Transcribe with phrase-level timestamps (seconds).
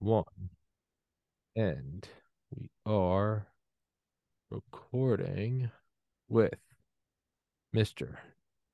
[0.00, 0.24] one.
[1.54, 2.08] And
[2.54, 3.46] we are
[4.50, 5.70] recording
[6.28, 6.58] with
[7.74, 8.16] Mr.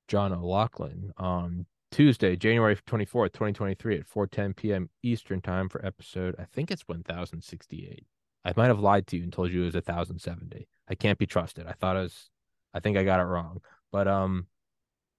[0.07, 4.89] John O'Loughlin on Tuesday, January 24th, 2023 at 4:10 p.m.
[5.03, 8.05] Eastern Time for episode I think it's 1068.
[8.45, 10.67] I might have lied to you and told you it was 1070.
[10.89, 11.67] I can't be trusted.
[11.67, 12.29] I thought it was
[12.73, 13.61] I think I got it wrong.
[13.91, 14.47] But um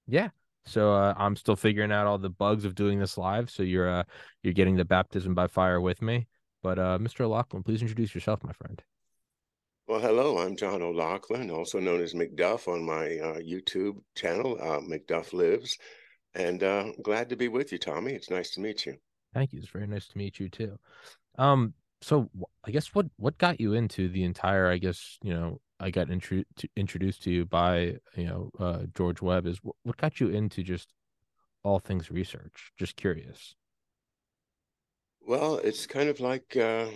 [0.07, 0.31] yeah,
[0.69, 3.51] so uh, I'm still figuring out all the bugs of doing this live.
[3.51, 4.05] So you're uh,
[4.43, 6.29] you're getting the baptism by fire with me.
[6.63, 7.23] But uh, Mr.
[7.23, 8.83] O'Loughlin, please introduce yourself, my friend.
[9.87, 10.39] Well, hello.
[10.39, 15.79] I'm John O'Loughlin, also known as McDuff on my uh, YouTube channel, uh, McDuff Lives,
[16.35, 18.13] and uh, glad to be with you, Tommy.
[18.13, 18.97] It's nice to meet you.
[19.33, 19.61] Thank you.
[19.61, 20.79] It's very nice to meet you too.
[21.39, 21.73] Um,
[22.03, 22.29] so
[22.65, 26.11] I guess what what got you into the entire, I guess you know, I got
[26.11, 30.21] intro- to, introduced to you by you know uh, George Webb is what, what got
[30.21, 30.93] you into just
[31.63, 32.73] all things research?
[32.79, 33.55] Just curious.
[35.21, 36.87] Well, it's kind of like uh,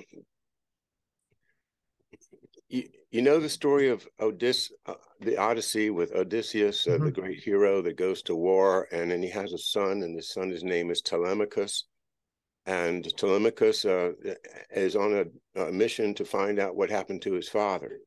[2.68, 7.04] you, you know the story of Odysseus, uh, the Odyssey with Odysseus, uh, mm-hmm.
[7.04, 10.22] the great hero that goes to war, and then he has a son, and the
[10.22, 11.84] son, his name is Telemachus,
[12.66, 14.12] and Telemachus uh,
[14.70, 18.00] is on a, a mission to find out what happened to his father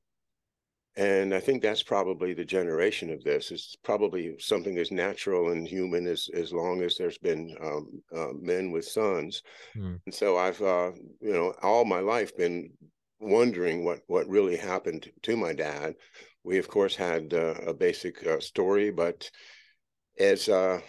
[0.97, 3.51] and I think that's probably the generation of this.
[3.51, 8.33] It's probably something as natural and human as as long as there's been um, uh,
[8.39, 9.41] men with sons.
[9.75, 9.99] Mm.
[10.05, 12.71] And so I've, uh, you know, all my life been
[13.19, 15.95] wondering what what really happened to my dad.
[16.43, 19.29] We of course had uh, a basic uh, story, but
[20.17, 20.79] as uh,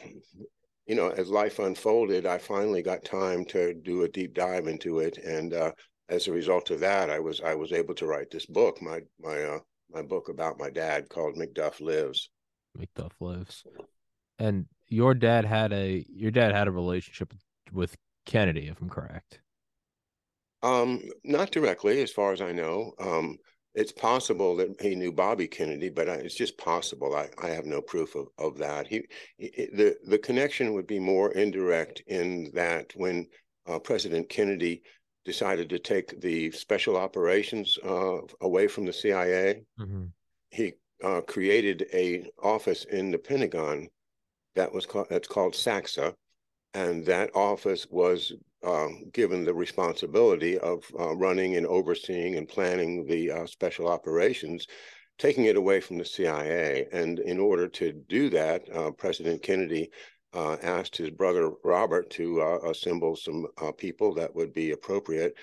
[0.86, 5.00] you know, as life unfolded, I finally got time to do a deep dive into
[5.00, 5.72] it, and uh,
[6.08, 8.80] as a result of that, I was I was able to write this book.
[8.80, 9.58] My my
[9.90, 12.30] my book about my dad called McDuff Lives.
[12.78, 13.64] McDuff Lives.
[14.38, 17.32] And your dad had a your dad had a relationship
[17.72, 19.40] with Kennedy, if I'm correct.
[20.62, 22.92] Um, not directly, as far as I know.
[22.98, 23.38] Um,
[23.74, 27.14] it's possible that he knew Bobby Kennedy, but I, it's just possible.
[27.14, 28.86] I, I have no proof of, of that.
[28.86, 29.02] He,
[29.36, 33.26] he, the the connection would be more indirect in that when
[33.66, 34.82] uh, President Kennedy
[35.26, 39.64] decided to take the special operations uh, away from the CIA.
[39.78, 40.04] Mm-hmm.
[40.50, 43.88] He uh, created a office in the Pentagon
[44.54, 46.14] that was called that's called SACSA,
[46.72, 48.32] and that office was
[48.64, 54.66] uh, given the responsibility of uh, running and overseeing and planning the uh, special operations.
[55.18, 56.88] Taking it away from the CIA.
[56.92, 59.90] And in order to do that, uh, President Kennedy
[60.32, 65.34] uh, asked his brother Robert to uh, assemble some uh, people that would be appropriate.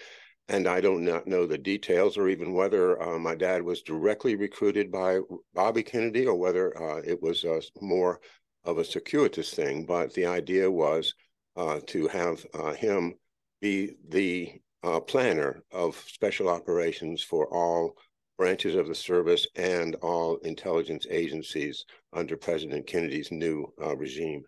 [0.49, 4.35] And I do not know the details or even whether uh, my dad was directly
[4.35, 5.19] recruited by
[5.53, 8.19] Bobby Kennedy or whether uh, it was uh, more
[8.65, 9.85] of a circuitous thing.
[9.85, 11.13] But the idea was
[11.85, 12.43] to have
[12.77, 13.13] him
[13.61, 14.53] be the
[15.07, 17.95] planner of special operations for all
[18.37, 24.43] branches of the service and all intelligence agencies under President Kennedy's new regime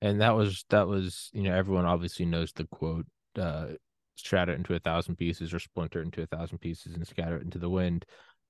[0.00, 3.06] and that was that was you know everyone obviously knows the quote
[3.38, 3.68] uh
[4.16, 7.42] shatter it into a thousand pieces or splinter into a thousand pieces and scatter it
[7.42, 8.04] into the wind.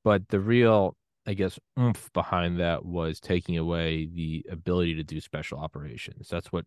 [0.05, 0.97] But the real
[1.27, 6.29] i guess oomph behind that was taking away the ability to do special operations.
[6.29, 6.65] That's what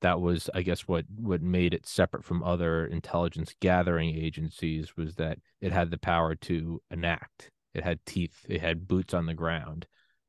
[0.00, 5.14] that was i guess what what made it separate from other intelligence gathering agencies was
[5.14, 7.50] that it had the power to enact.
[7.74, 8.44] It had teeth.
[8.48, 9.86] It had boots on the ground.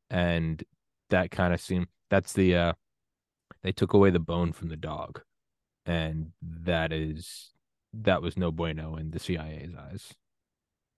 [0.09, 0.63] And
[1.09, 2.73] that kind of seemed that's the uh
[3.65, 5.21] they took away the bone from the dog,
[5.87, 7.49] and that is
[7.93, 10.13] that was no bueno in the CIA's eyes.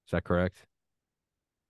[0.06, 0.66] Is that correct?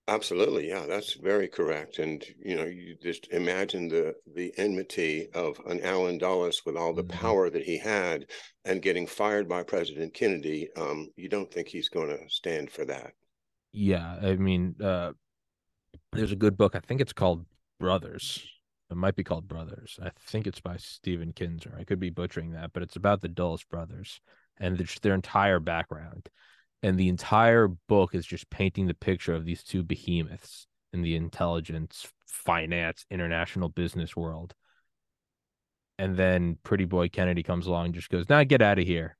[0.07, 1.99] Absolutely, yeah, that's very correct.
[1.99, 6.93] And you know, you just imagine the the enmity of an Allen Dulles with all
[6.95, 7.19] the mm-hmm.
[7.19, 8.25] power that he had,
[8.65, 10.67] and getting fired by President Kennedy.
[10.75, 13.11] Um, you don't think he's going to stand for that?
[13.71, 15.11] Yeah, I mean, uh,
[16.11, 16.75] there's a good book.
[16.75, 17.45] I think it's called
[17.79, 18.43] Brothers
[18.89, 19.99] it might be called Brothers.
[20.01, 21.75] I think it's by Stephen Kinzer.
[21.77, 24.21] I could be butchering that, but it's about the Dulles brothers
[24.57, 26.29] and their, their entire background.
[26.83, 31.15] And the entire book is just painting the picture of these two behemoths in the
[31.15, 34.53] intelligence, finance, international business world.
[35.99, 38.85] And then Pretty Boy Kennedy comes along and just goes, "Now nah, get out of
[38.85, 39.17] here."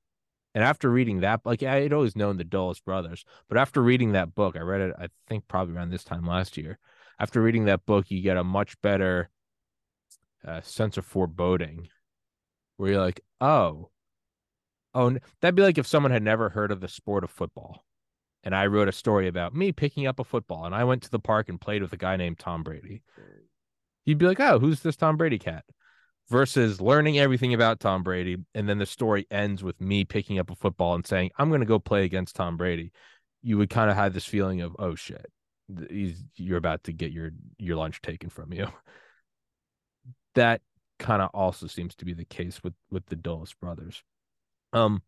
[0.53, 4.13] And after reading that, like I had always known the Dulles brothers, but after reading
[4.13, 6.77] that book, I read it, I think probably around this time last year.
[7.19, 9.30] After reading that book, you get a much better
[10.45, 11.88] uh, sense of foreboding
[12.78, 13.89] where you're like, oh,
[14.94, 17.86] oh, that'd be like if someone had never heard of the sport of football.
[18.44, 21.12] And I wrote a story about me picking up a football and I went to
[21.12, 23.04] the park and played with a guy named Tom Brady.
[24.06, 25.66] You'd be like, oh, who's this Tom Brady cat?
[26.30, 30.50] versus learning everything about Tom Brady and then the story ends with me picking up
[30.50, 32.92] a football and saying I'm going to go play against Tom Brady.
[33.42, 35.25] You would kind of have this feeling of oh shit,
[36.36, 38.68] you're about to get your your lunch taken from you.
[40.38, 40.62] That
[41.00, 44.04] kind of also seems to be the case with with the Dulles brothers.
[44.72, 45.01] Um,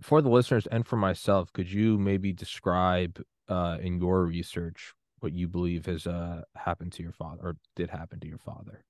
[0.00, 5.32] for the listeners and for myself, could you maybe describe uh in your research what
[5.32, 8.84] you believe has uh happened to your father or did happen to your father?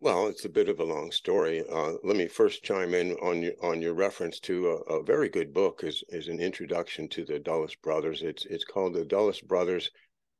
[0.00, 1.62] Well, it's a bit of a long story.
[1.70, 5.28] Uh, let me first chime in on your on your reference to a, a, very
[5.28, 8.22] good book is is an introduction to the Dulles brothers.
[8.22, 9.92] It's it's called the Dulles brothers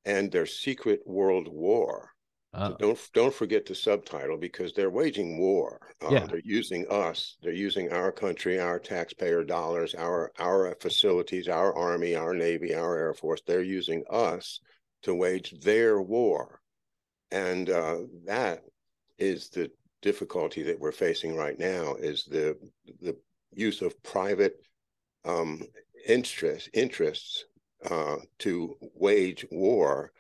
[0.05, 2.14] and their secret world war.
[2.57, 2.77] So oh.
[2.79, 5.81] don't don't forget the subtitle because they're waging war.
[6.05, 6.27] Uh, yeah.
[6.27, 7.37] They're using us.
[7.43, 12.97] They're using our country, our taxpayer dollars, our our facilities, our army, our navy, our
[12.97, 13.41] air force.
[13.47, 14.61] They're using us
[15.03, 16.61] to wage their war,
[17.31, 18.63] and uh, that
[19.19, 19.71] is the
[20.01, 22.57] difficulty that we're facing right now is the
[23.01, 23.17] the
[23.53, 24.57] use of private
[25.25, 25.61] um,
[26.07, 27.47] interest interests
[27.91, 30.13] uh, to wage war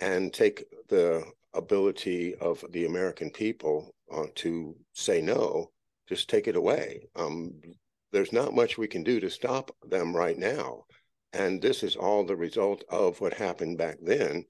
[0.00, 1.24] and take the
[1.58, 5.70] ability of the American people uh, to say no,
[6.08, 7.08] just take it away.
[7.16, 7.54] Um,
[8.12, 10.84] there's not much we can do to stop them right now.
[11.32, 14.44] And this is all the result of what happened back then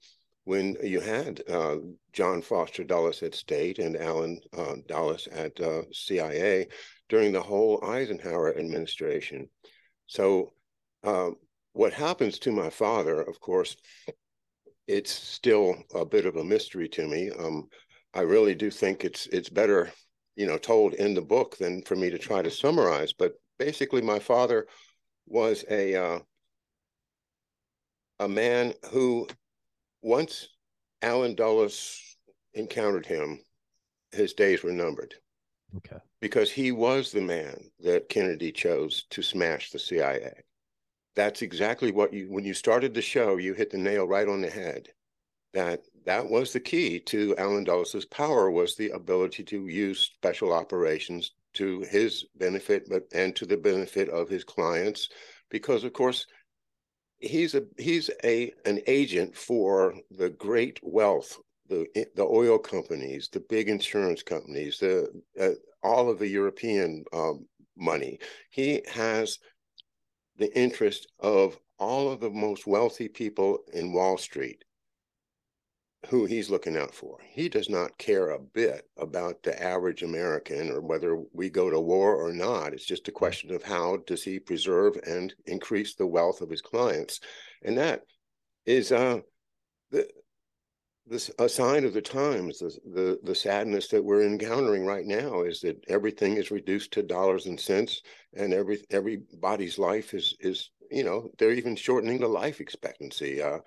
[0.45, 1.75] when you had uh,
[2.13, 6.67] John Foster Dulles at State and Allen uh, Dulles at uh, CIA
[7.09, 9.49] during the whole Eisenhower administration.
[10.07, 10.53] So,
[11.03, 11.35] um,
[11.73, 13.75] what happens to my father, of course,
[14.89, 17.29] it's still a bit of a mystery to me.
[17.29, 17.69] Um,
[18.15, 19.91] I really do think it's it's better,
[20.35, 23.13] you know, told in the book than for me to try to summarize.
[23.13, 24.65] But basically, my father
[25.27, 26.19] was a uh,
[28.19, 29.27] a man who
[30.01, 30.47] once
[31.03, 32.17] Allen Dulles
[32.55, 33.39] encountered him,
[34.11, 35.13] his days were numbered.
[35.77, 35.97] Okay.
[36.19, 40.33] Because he was the man that Kennedy chose to smash the CIA.
[41.19, 44.39] That's exactly what you when you started the show, you hit the nail right on
[44.39, 44.87] the head.
[45.53, 50.53] That that was the key to Allen Dulles's power was the ability to use special
[50.53, 55.09] operations to his benefit, but and to the benefit of his clients,
[55.49, 56.25] because of course
[57.17, 61.37] he's a he's a an agent for the great wealth
[61.67, 61.85] the
[62.15, 65.05] the oil companies the big insurance companies the
[65.37, 65.49] uh,
[65.83, 67.45] all of the european um,
[67.75, 68.17] money
[68.51, 69.37] he has
[70.39, 74.63] the interest of all of the most wealthy people in wall street
[76.07, 77.17] who he's looking out for.
[77.21, 81.79] He does not care a bit about the average American or whether we go to
[81.79, 82.73] war or not.
[82.73, 86.61] It's just a question of how does he preserve and increase the wealth of his
[86.61, 87.19] clients,
[87.63, 88.03] and that
[88.65, 89.19] is uh,
[89.91, 90.07] the
[91.09, 92.59] this a sign of the times.
[92.59, 97.03] The, the the sadness that we're encountering right now is that everything is reduced to
[97.03, 98.01] dollars and cents,
[98.33, 103.41] and every everybody's life is is you know they're even shortening the life expectancy.
[103.41, 103.59] Uh,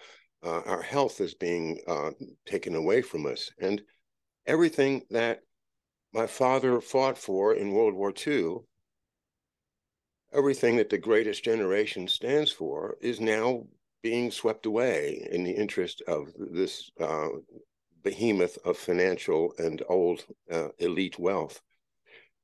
[0.45, 2.11] uh, our health is being uh,
[2.47, 3.51] taken away from us.
[3.61, 3.81] And
[4.47, 5.41] everything that
[6.13, 8.57] my father fought for in World War II,
[10.33, 13.65] everything that the greatest generation stands for, is now
[14.03, 17.29] being swept away in the interest of this uh,
[18.03, 21.61] behemoth of financial and old uh, elite wealth.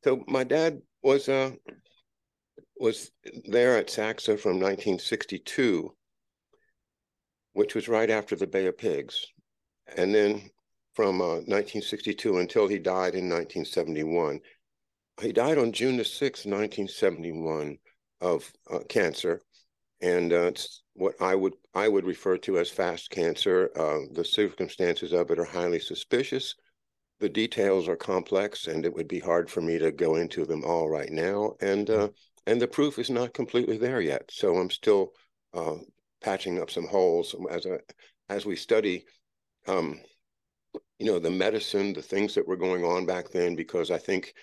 [0.04, 1.50] So my dad was uh,
[2.78, 3.10] was
[3.44, 5.92] there at SACSA from 1962
[7.58, 9.26] which was right after the Bay of Pigs.
[9.96, 10.48] And then
[10.94, 14.40] from uh, 1962 until he died in 1971.
[15.20, 17.78] He died on June the 6th, 1971
[18.20, 19.40] of uh, cancer.
[20.00, 23.70] And uh, it's what I would I would refer to as fast cancer.
[23.76, 26.54] Uh, the circumstances of it are highly suspicious.
[27.20, 30.64] The details are complex, and it would be hard for me to go into them
[30.64, 31.54] all right now.
[31.60, 32.08] And uh,
[32.46, 34.30] and the proof is not completely there yet.
[34.30, 35.12] So I'm still
[35.52, 35.76] uh,
[36.22, 37.80] patching up some holes as a
[38.28, 39.04] as we study
[39.66, 40.00] um,
[40.98, 44.34] you know the medicine the things that were going on back then because i think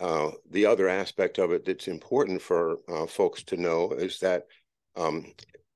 [0.00, 4.44] uh, the other aspect of it that's important for uh, folks to know is that
[5.00, 5.26] um,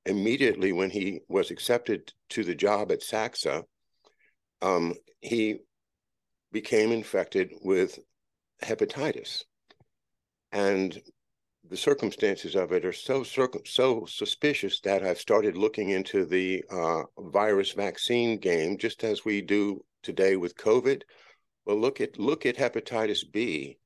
[0.05, 3.63] immediately when he was accepted to the job at SACSA
[4.61, 5.57] um, he
[6.51, 7.99] became infected with
[8.63, 9.43] hepatitis
[10.51, 11.01] and
[11.69, 17.03] the circumstances of it are so so suspicious that I've started looking into the uh,
[17.17, 21.01] virus vaccine game, just as we do today with COVID.
[21.65, 23.77] Well, look at look at hepatitis B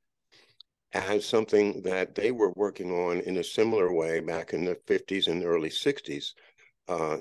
[0.94, 5.28] as something that they were working on in a similar way back in the 50s
[5.28, 6.34] and early 60s.
[6.88, 7.18] uh,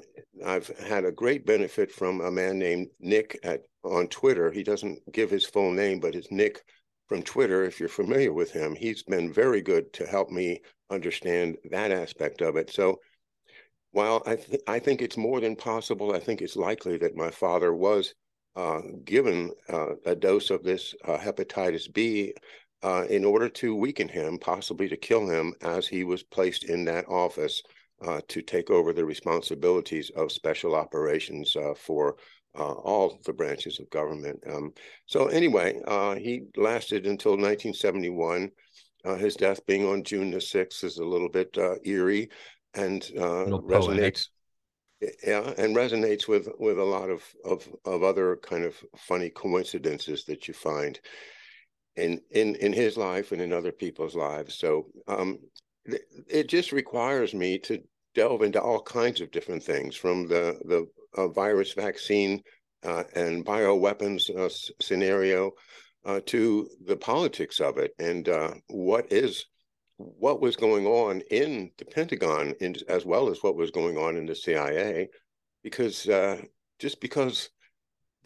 [0.47, 4.51] I've had a great benefit from a man named Nick at on Twitter.
[4.51, 6.63] He doesn't give his full name, but it's Nick
[7.09, 7.65] from Twitter.
[7.65, 12.41] If you're familiar with him, he's been very good to help me understand that aspect
[12.41, 12.71] of it.
[12.71, 12.99] So
[13.93, 17.31] while I th- I think it's more than possible, I think it's likely that my
[17.31, 18.15] father was
[18.57, 22.35] uh, given uh, a dose of this uh, hepatitis B
[22.83, 26.85] uh, in order to weaken him, possibly to kill him, as he was placed in
[26.85, 27.63] that office
[28.03, 32.17] uh, to take over the responsibilities of special operations uh, for
[32.59, 34.41] uh, all the branches of government.
[34.49, 34.73] Um,
[35.07, 38.51] so anyway, uh, he lasted until 1971.
[39.05, 42.31] Uh, his death being on June the 6th is a little bit eerie
[42.75, 44.29] and resonates.
[45.25, 50.25] Yeah, and resonates with with a lot of, of of other kind of funny coincidences
[50.25, 50.99] that you find
[51.99, 54.55] in in in his life and in other people's lives.
[54.55, 55.39] So um,
[56.29, 57.83] it just requires me to
[58.15, 60.87] delve into all kinds of different things from the the
[61.21, 62.43] uh, virus vaccine
[62.85, 64.49] uh, and bioweapons uh,
[64.81, 65.53] scenario
[66.05, 69.47] uh, to the politics of it and uh, what is
[69.97, 74.17] what was going on in the Pentagon in, as well as what was going on
[74.17, 75.09] in the CIA
[75.63, 76.41] because uh,
[76.79, 77.51] just because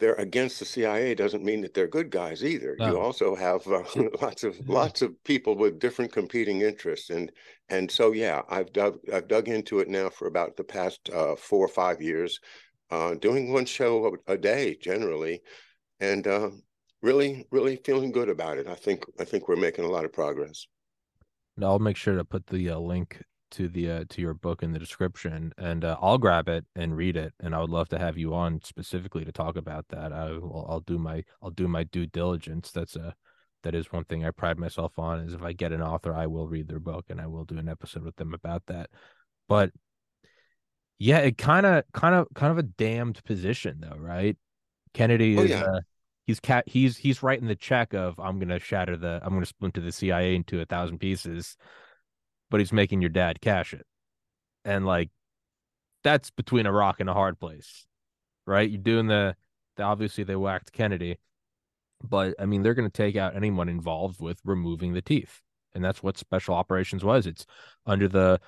[0.03, 2.75] they're against the CIA doesn't mean that they're good guys either.
[2.77, 2.87] No.
[2.87, 3.83] You also have uh,
[4.21, 7.31] lots of lots of people with different competing interests, and
[7.69, 11.37] and so yeah, I've dug I've dug into it now for about the past uh,
[11.37, 12.41] four or five years,
[12.91, 15.41] uh, doing one show a, a day generally,
[16.01, 16.49] and uh,
[17.01, 18.67] really really feeling good about it.
[18.67, 20.67] I think I think we're making a lot of progress.
[21.61, 24.73] I'll make sure to put the uh, link to the uh, to your book in
[24.73, 27.33] the description, and uh, I'll grab it and read it.
[27.39, 30.11] And I would love to have you on specifically to talk about that.
[30.11, 32.71] I will, I'll do my I'll do my due diligence.
[32.71, 33.15] That's a
[33.63, 35.19] that is one thing I pride myself on.
[35.21, 37.57] Is if I get an author, I will read their book and I will do
[37.57, 38.89] an episode with them about that.
[39.47, 39.71] But
[40.99, 44.37] yeah, it kind of kind of kind of a damned position though, right?
[44.93, 45.49] Kennedy oh, is.
[45.51, 45.63] Yeah.
[45.63, 45.79] Uh,
[46.25, 49.81] he's cat he's he's writing the check of I'm gonna shatter the I'm gonna splinter
[49.81, 51.57] the CIA into a thousand pieces
[52.53, 53.83] but he's making your dad cash it.
[54.63, 55.09] And like
[56.03, 57.87] that's between a rock and a hard place.
[58.45, 58.69] Right?
[58.69, 59.35] You're doing the,
[59.75, 61.17] the obviously they whacked Kennedy,
[62.03, 65.41] but I mean they're going to take out anyone involved with removing the teeth.
[65.73, 67.25] And that's what special operations was.
[67.25, 67.47] It's
[67.87, 68.39] under the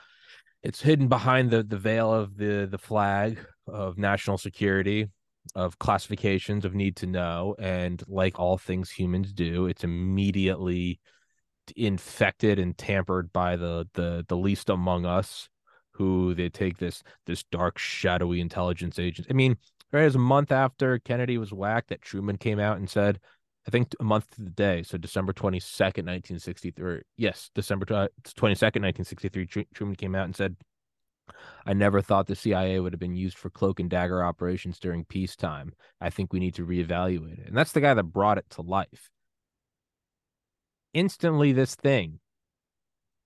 [0.61, 5.09] it's hidden behind the the veil of the the flag of national security
[5.55, 10.99] of classifications of need to know and like all things humans do it's immediately
[11.75, 15.49] infected and tampered by the the the least among us
[15.91, 19.57] who they take this this dark shadowy intelligence agent i mean
[19.91, 23.19] right as a month after kennedy was whacked that truman came out and said
[23.67, 29.65] i think a month to the day so december 22nd 1963 yes december 22nd 1963
[29.73, 30.55] truman came out and said
[31.65, 35.05] I never thought the CIA would have been used for cloak and dagger operations during
[35.05, 35.73] peacetime.
[35.99, 37.47] I think we need to reevaluate it.
[37.47, 39.09] And that's the guy that brought it to life
[40.95, 42.19] instantly this thing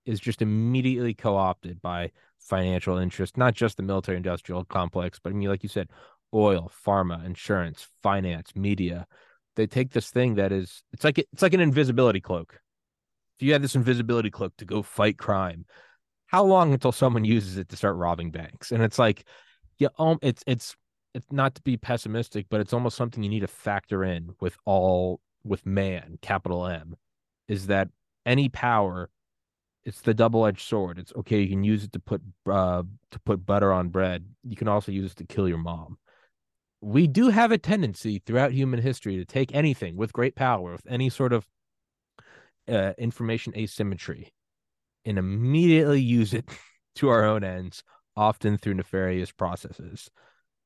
[0.05, 5.33] is just immediately co-opted by financial interest, not just the military industrial complex, but I
[5.33, 5.89] mean, like you said,
[6.33, 9.07] oil, pharma, insurance, finance, media.
[9.55, 12.59] They take this thing that is it's like it's like an invisibility cloak.
[13.37, 15.65] If you had this invisibility cloak to go fight crime,
[16.27, 18.71] how long until someone uses it to start robbing banks?
[18.71, 19.25] And it's like,
[19.77, 20.75] yeah, um, it's it's
[21.13, 24.57] it's not to be pessimistic, but it's almost something you need to factor in with
[24.65, 26.95] all with man, capital M
[27.49, 27.89] is that
[28.25, 29.09] any power
[29.85, 30.99] it's the double-edged sword.
[30.99, 34.25] It's okay you can use it to put uh to put butter on bread.
[34.43, 35.97] You can also use it to kill your mom.
[36.81, 40.85] We do have a tendency throughout human history to take anything with great power with
[40.87, 41.45] any sort of
[42.69, 44.31] uh, information asymmetry
[45.05, 46.45] and immediately use it
[46.95, 47.83] to our own ends
[48.15, 50.09] often through nefarious processes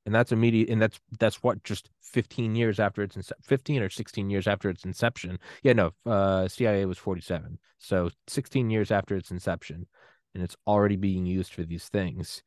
[0.06, 3.90] and that's immediate and that's that's what just 15 years after its ince- 15 or
[3.90, 5.40] 16 years after its inception.
[5.64, 9.88] Yeah no uh cia was 47 so 16 years after its inception
[10.34, 12.44] and it's already being used for these things.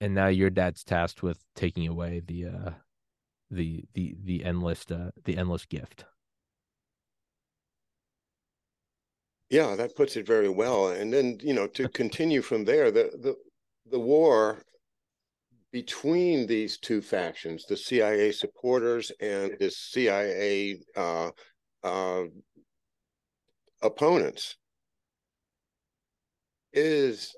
[0.00, 2.70] And now your dad's tasked with taking away the uh
[3.50, 6.04] the the the endless uh the endless gift.
[9.50, 10.88] Yeah that puts it very well.
[10.88, 13.36] And then you know to continue from there the the
[13.90, 14.62] the war
[15.72, 21.30] between these two factions, the CIA supporters and the CIA uh,
[21.84, 22.24] uh,
[23.82, 24.56] opponents,
[26.72, 27.34] is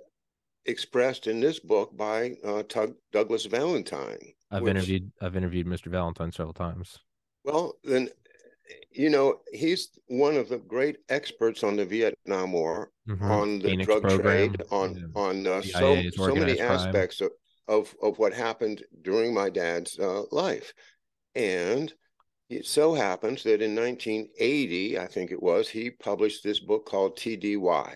[0.66, 4.18] expressed in this book by uh, Tug- Douglas Valentine.
[4.50, 5.86] I've which, interviewed I've interviewed Mr.
[5.86, 6.98] Valentine several times.
[7.44, 8.10] Well, then
[8.92, 13.30] you know he's one of the great experts on the Vietnam War, mm-hmm.
[13.30, 14.22] on the Phoenix drug program.
[14.52, 15.20] trade, on yeah.
[15.20, 17.30] on uh, so so many aspects of
[17.70, 20.74] of of what happened during my dad's uh, life,
[21.34, 21.92] and
[22.50, 27.16] it so happens that in 1980, I think it was, he published this book called
[27.16, 27.94] TDY,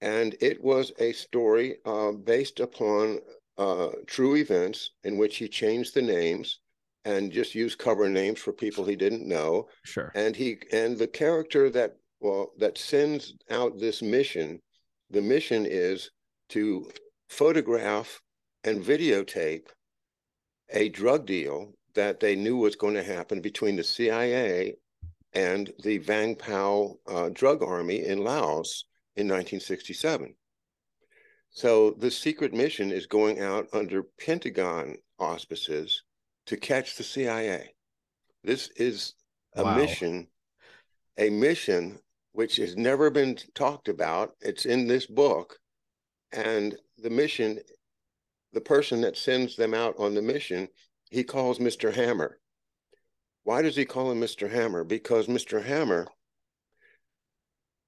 [0.00, 3.18] and it was a story uh, based upon
[3.58, 6.60] uh, true events in which he changed the names
[7.04, 9.68] and just used cover names for people he didn't know.
[9.84, 10.12] Sure.
[10.14, 14.60] And he and the character that well that sends out this mission,
[15.10, 16.10] the mission is
[16.50, 16.90] to
[17.28, 18.20] photograph
[18.64, 19.66] and videotape
[20.70, 24.74] a drug deal that they knew was going to happen between the CIA
[25.32, 28.84] and the Vang Pao uh, drug army in Laos
[29.16, 30.34] in 1967.
[31.50, 36.02] So the secret mission is going out under Pentagon auspices
[36.46, 37.74] to catch the CIA.
[38.42, 39.14] This is
[39.54, 39.76] a wow.
[39.76, 40.26] mission,
[41.16, 41.98] a mission
[42.32, 44.34] which has never been talked about.
[44.40, 45.58] It's in this book.
[46.32, 47.60] And the mission,
[48.54, 50.68] the person that sends them out on the mission,
[51.10, 51.92] he calls Mr.
[51.92, 52.38] Hammer.
[53.42, 54.50] Why does he call him Mr.
[54.50, 54.84] Hammer?
[54.84, 55.62] Because Mr.
[55.62, 56.06] Hammer,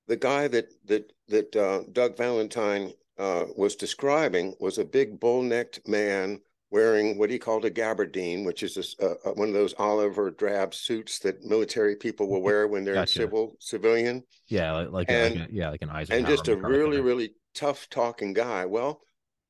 [0.06, 5.88] the guy that that that uh, Doug Valentine uh, was describing was a big bull-necked
[5.88, 10.30] man wearing what he called a gabardine, which is a, one of those olive or
[10.30, 13.20] drab suits that military people will wear when they're gotcha.
[13.20, 14.22] civil civilian.
[14.48, 16.18] Yeah, like, like, and, like a, yeah, like an Eisenhower.
[16.18, 18.66] And just a really, really tough talking guy.
[18.66, 19.00] Well,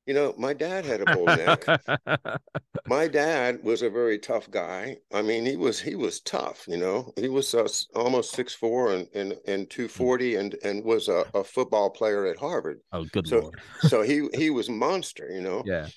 [0.07, 1.65] you know, my dad had a bull neck.
[2.87, 4.97] my dad was a very tough guy.
[5.13, 6.65] I mean, he was he was tough.
[6.67, 10.83] You know, he was uh, almost six four and and and two forty, and and
[10.83, 12.79] was a, a football player at Harvard.
[12.93, 13.61] Oh, good so, lord!
[13.81, 15.29] so he he was monster.
[15.29, 15.63] You know.
[15.65, 15.87] Yeah.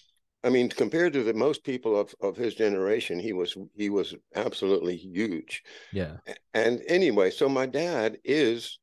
[0.43, 4.15] I mean, compared to the most people of, of his generation, he was he was
[4.35, 5.63] absolutely huge.
[5.93, 6.17] Yeah.
[6.55, 8.79] And anyway, so my dad is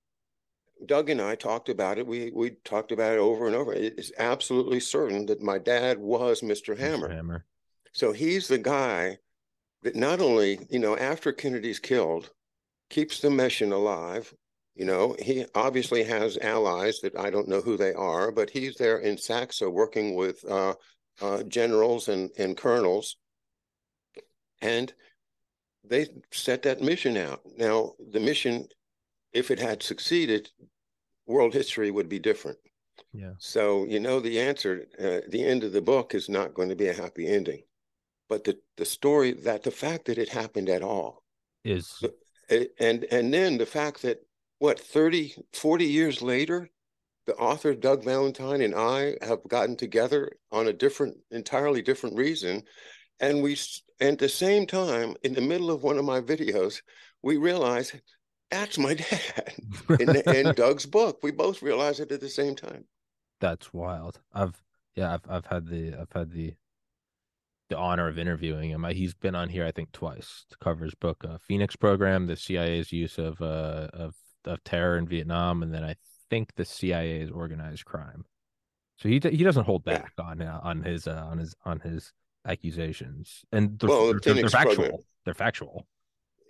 [0.86, 2.06] Doug and I talked about it.
[2.06, 3.74] We we talked about it over and over.
[3.74, 6.78] It is absolutely certain that my dad was Mr.
[6.78, 7.10] Hammer.
[7.10, 7.16] Mr.
[7.16, 7.46] Hammer.
[7.94, 9.18] So he's the guy
[9.84, 12.30] that not only, you know, after Kennedy's killed,
[12.90, 14.34] keeps the mission alive.
[14.76, 18.76] You know, he obviously has allies that I don't know who they are, but he's
[18.76, 20.76] there in SACSA working with uh,
[21.22, 23.18] uh, generals and, and colonels.
[24.62, 24.94] And
[25.84, 27.42] they set that mission out.
[27.58, 28.68] Now, the mission
[29.38, 30.50] if it had succeeded,
[31.28, 32.58] world history would be different.
[33.14, 33.34] Yeah.
[33.38, 34.88] So you know the answer.
[35.00, 37.64] Uh, the end of the book is not going to be a happy ending,
[38.30, 41.24] but the the story that the fact that it happened at all
[41.64, 42.04] is
[42.50, 44.20] and and then the fact that
[44.60, 46.70] what 30 40 years later
[47.26, 52.64] the author doug valentine and i have gotten together on a different entirely different reason
[53.20, 53.58] and we
[54.00, 56.82] at the same time in the middle of one of my videos
[57.22, 57.94] we realize
[58.50, 59.54] that's my dad
[60.00, 61.20] in, in Doug's book.
[61.24, 62.86] We both realized it at the same time.
[63.40, 64.20] That's wild.
[64.34, 64.62] I've
[64.96, 66.54] yeah, I've I've had the I've had the
[67.70, 68.84] the honor of interviewing him.
[68.86, 72.36] He's been on here I think twice to cover his book, uh, Phoenix Program, the
[72.36, 75.96] CIA's use of uh of of terror in Vietnam, and then I
[76.30, 78.26] think the CIA's organized crime.
[78.98, 80.26] So he he doesn't hold back yeah.
[80.26, 82.14] on uh, on his uh, on his on his
[82.48, 84.76] accusations, and they're, well, they're, they're factual.
[84.76, 85.00] Program.
[85.26, 85.86] They're factual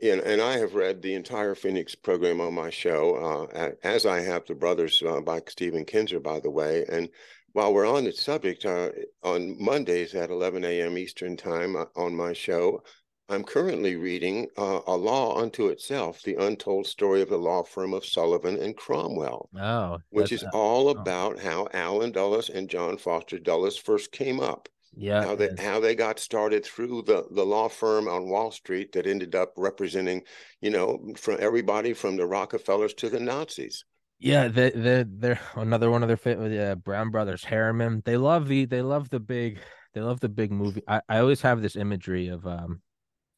[0.02, 4.22] and, and I have read the entire Phoenix program on my show, uh, as I
[4.22, 6.86] have the Brothers uh, by Stephen Kinzer, by the way.
[6.90, 7.10] And
[7.54, 8.90] while we're on the subject, uh,
[9.24, 10.98] on Mondays at 11 a.m.
[10.98, 12.84] Eastern Time uh, on my show,
[13.30, 17.94] I'm currently reading uh, A Law Unto Itself, the untold story of the law firm
[17.94, 19.50] of Sullivan and Cromwell.
[19.60, 20.92] Oh, which is all oh.
[20.92, 25.80] about how Allen Dulles and John Foster Dulles first came up yeah how they how
[25.80, 30.22] they got started through the the law firm on wall street that ended up representing
[30.62, 33.86] you know from everybody from the rockefellers to the nazis.
[34.20, 38.02] Yeah they they they're another one of their favorite yeah, brown brothers harriman.
[38.06, 39.60] They love the they love the big
[39.94, 40.84] they love the big movie.
[40.88, 42.82] I, I always have this imagery of um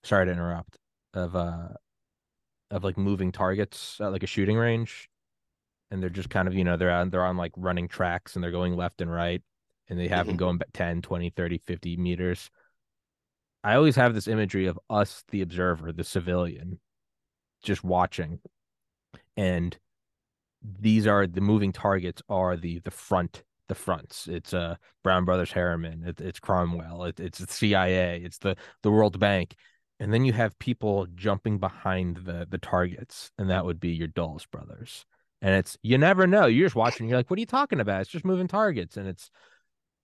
[0.03, 0.77] sorry to interrupt
[1.13, 1.69] of uh
[2.71, 5.09] of like moving targets at like a shooting range.
[5.91, 8.43] And they're just kind of you know they're on they're on like running tracks and
[8.43, 9.41] they're going left and right
[9.89, 10.29] and they have mm-hmm.
[10.29, 12.49] them going back 10, 20, 30, 50 meters.
[13.63, 16.79] I always have this imagery of us, the observer, the civilian,
[17.61, 18.39] just watching.
[19.35, 19.77] And
[20.61, 24.27] these are the moving targets are the the front the fronts.
[24.27, 28.91] It's uh Brown Brothers Harriman, it, it's Cromwell, it, it's the CIA, it's the the
[28.91, 29.55] World Bank.
[30.01, 34.07] And then you have people jumping behind the the targets, and that would be your
[34.07, 35.05] Dulles brothers.
[35.41, 36.47] And it's you never know.
[36.47, 38.01] You're just watching, you're like, what are you talking about?
[38.01, 38.97] It's just moving targets.
[38.97, 39.29] And it's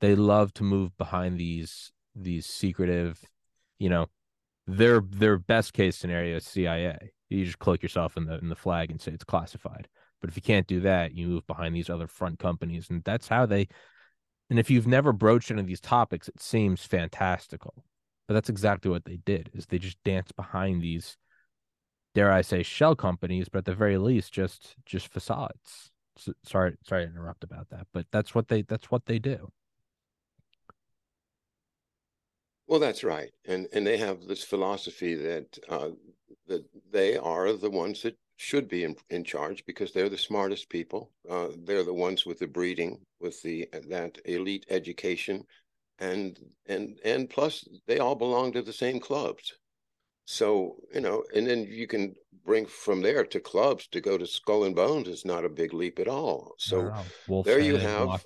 [0.01, 3.19] they love to move behind these these secretive,
[3.79, 4.07] you know,
[4.67, 7.11] their their best case scenario is CIA.
[7.29, 9.87] You just cloak yourself in the in the flag and say it's classified.
[10.21, 13.27] But if you can't do that, you move behind these other front companies, and that's
[13.27, 13.67] how they
[14.49, 17.85] And if you've never broached any of these topics, it seems fantastical.
[18.27, 21.17] But that's exactly what they did is they just danced behind these,
[22.15, 25.91] dare I say, shell companies, but at the very least, just just facades.
[26.17, 29.51] So, sorry, sorry to interrupt about that, but that's what they that's what they do.
[32.67, 35.89] Well, that's right, and and they have this philosophy that uh,
[36.47, 40.69] that they are the ones that should be in, in charge because they're the smartest
[40.69, 41.11] people.
[41.29, 45.45] Uh, they're the ones with the breeding, with the that elite education,
[45.99, 49.53] and and and plus they all belong to the same clubs.
[50.25, 54.27] So you know, and then you can bring from there to clubs to go to
[54.27, 56.55] Skull and Bones is not a big leap at all.
[56.57, 56.91] So
[57.45, 58.23] there you have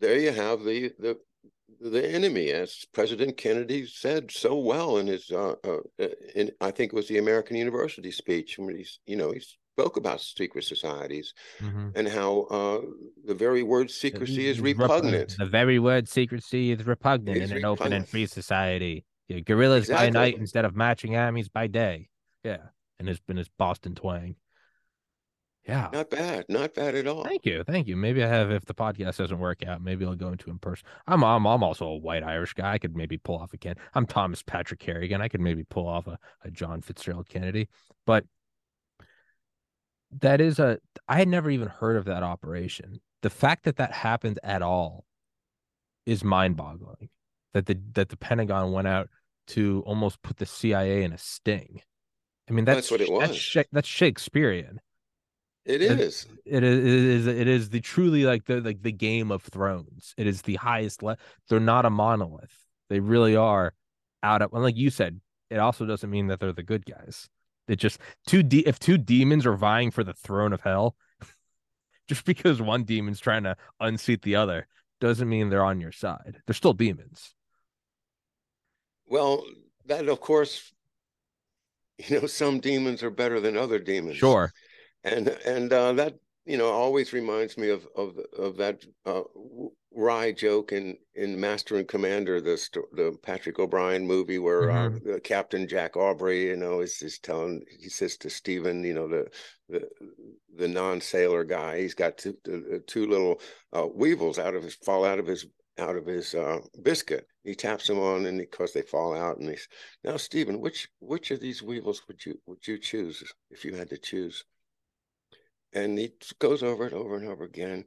[0.00, 1.18] there you have the the
[1.80, 6.92] the enemy, as President Kennedy said so well in his, uh, uh, in I think
[6.92, 11.34] it was the American University speech, when he's, you know, he spoke about secret societies
[11.60, 11.90] mm-hmm.
[11.94, 12.80] and how uh,
[13.24, 15.36] the very word secrecy is repugnant.
[15.38, 19.04] The very word secrecy is repugnant in an open and free society.
[19.28, 20.06] Yeah, guerrillas exactly.
[20.06, 22.08] by night instead of matching armies by day.
[22.42, 22.58] Yeah,
[22.98, 24.36] and his been his Boston twang.
[25.68, 25.90] Yeah.
[25.92, 26.46] Not bad.
[26.48, 27.24] Not bad at all.
[27.24, 27.62] Thank you.
[27.62, 27.96] Thank you.
[27.96, 30.86] Maybe I have if the podcast doesn't work out, maybe I'll go into in person.
[31.06, 32.72] I'm I'm I'm also a white Irish guy.
[32.72, 33.74] I could maybe pull off a can.
[33.94, 35.20] I'm Thomas Patrick Harrigan.
[35.20, 37.68] I could maybe pull off a, a John Fitzgerald Kennedy.
[38.06, 38.24] But
[40.10, 43.00] that is a I had never even heard of that operation.
[43.20, 45.04] The fact that that happened at all
[46.06, 47.10] is mind-boggling.
[47.52, 49.10] That the that the Pentagon went out
[49.48, 51.82] to almost put the CIA in a sting.
[52.48, 53.52] I mean that's, that's what it was.
[53.52, 54.80] That's, that's Shakespearean.
[55.68, 56.26] It is.
[56.46, 56.86] It is.
[56.86, 57.26] It is.
[57.26, 60.14] It is the truly like the like the Game of Thrones.
[60.16, 61.02] It is the highest.
[61.02, 62.56] Le- they're not a monolith.
[62.88, 63.74] They really are
[64.22, 64.54] out of.
[64.54, 67.28] And like you said, it also doesn't mean that they're the good guys.
[67.68, 70.96] It just two de- if two demons are vying for the throne of hell,
[72.08, 74.66] just because one demon's trying to unseat the other
[75.02, 76.38] doesn't mean they're on your side.
[76.46, 77.34] They're still demons.
[79.06, 79.44] Well,
[79.84, 80.72] that of course,
[81.98, 84.16] you know, some demons are better than other demons.
[84.16, 84.50] Sure
[85.08, 89.22] and and uh, that you know always reminds me of of of that uh,
[89.92, 92.56] wry joke in in Master and Commander, the
[92.92, 95.14] the Patrick O'Brian movie where uh, mm-hmm.
[95.14, 99.08] uh, Captain Jack Aubrey, you know, is is telling he says to Stephen, you know,
[99.08, 99.26] the
[99.68, 99.88] the
[100.56, 102.36] the non sailor guy, he's got two
[102.86, 103.40] two little
[103.72, 105.46] uh, weevils out of his fall out of his
[105.78, 107.26] out of his uh, biscuit.
[107.44, 109.68] He taps them on, and because they fall out, and he's
[110.04, 113.90] now Stephen, which which of these weevils would you would you choose if you had
[113.90, 114.44] to choose?
[115.72, 117.84] And he goes over it over and over again.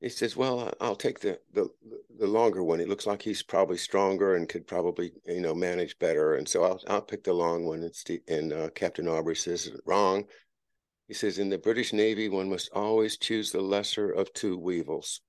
[0.00, 1.68] He says, "Well, I'll take the the
[2.18, 2.80] the longer one.
[2.80, 6.64] It looks like he's probably stronger and could probably you know manage better, and so
[6.64, 10.26] I'll I'll pick the long one." And, Steve, and uh, Captain Aubrey says, "Wrong."
[11.08, 15.20] He says, "In the British Navy, one must always choose the lesser of two weevils."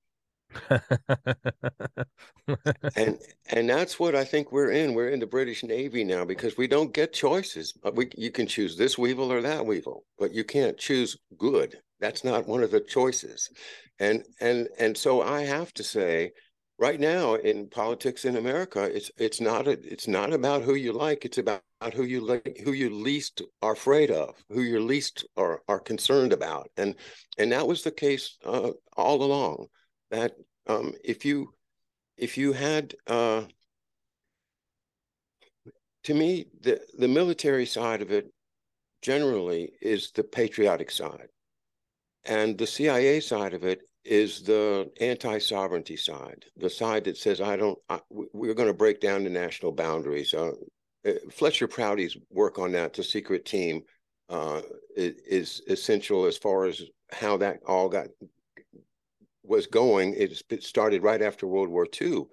[2.95, 4.93] and and that's what I think we're in.
[4.93, 7.73] We're in the British Navy now because we don't get choices.
[7.93, 11.79] We you can choose this weevil or that weevil, but you can't choose good.
[12.03, 13.49] That's not one of the choices.
[13.97, 16.33] And and and so I have to say,
[16.77, 20.91] right now in politics in America, it's it's not a, it's not about who you
[20.91, 21.23] like.
[21.23, 21.61] It's about
[21.93, 26.33] who you like, who you least are afraid of, who you're least are are concerned
[26.33, 26.69] about.
[26.75, 26.95] And
[27.37, 29.67] and that was the case uh, all along.
[30.11, 30.33] That
[30.67, 31.53] um, if you
[32.17, 33.43] if you had uh,
[36.03, 38.25] to me the the military side of it
[39.01, 41.29] generally is the patriotic side
[42.25, 47.55] and the CIA side of it is the anti-sovereignty side, the side that says, "I
[47.55, 47.77] don't.
[47.89, 50.51] I, we're going to break down the national boundaries." Uh,
[51.05, 53.83] uh, Fletcher Prouty's work on that, the secret team,
[54.29, 54.61] uh,
[54.95, 56.81] is, essential as far as
[57.11, 58.07] how that all got
[59.43, 60.13] was going.
[60.15, 62.23] It started right after World War II,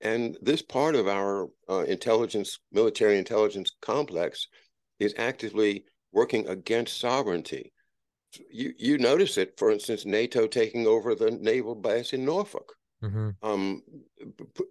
[0.00, 4.48] and this part of our uh, intelligence, military intelligence complex,
[4.98, 7.72] is actively working against sovereignty
[8.50, 12.74] you you notice it, for instance, NATO taking over the naval base in Norfolk.
[13.02, 13.30] Mm-hmm.
[13.42, 13.82] Um,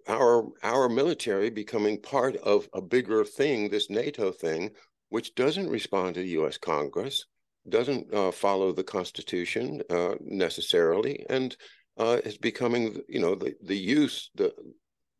[0.08, 4.70] our our military becoming part of a bigger thing, this NATO thing,
[5.10, 6.58] which doesn't respond to the U.S.
[6.58, 7.26] Congress,
[7.68, 11.56] doesn't uh, follow the Constitution uh, necessarily, and
[11.96, 14.52] uh, is becoming, you know, the the use the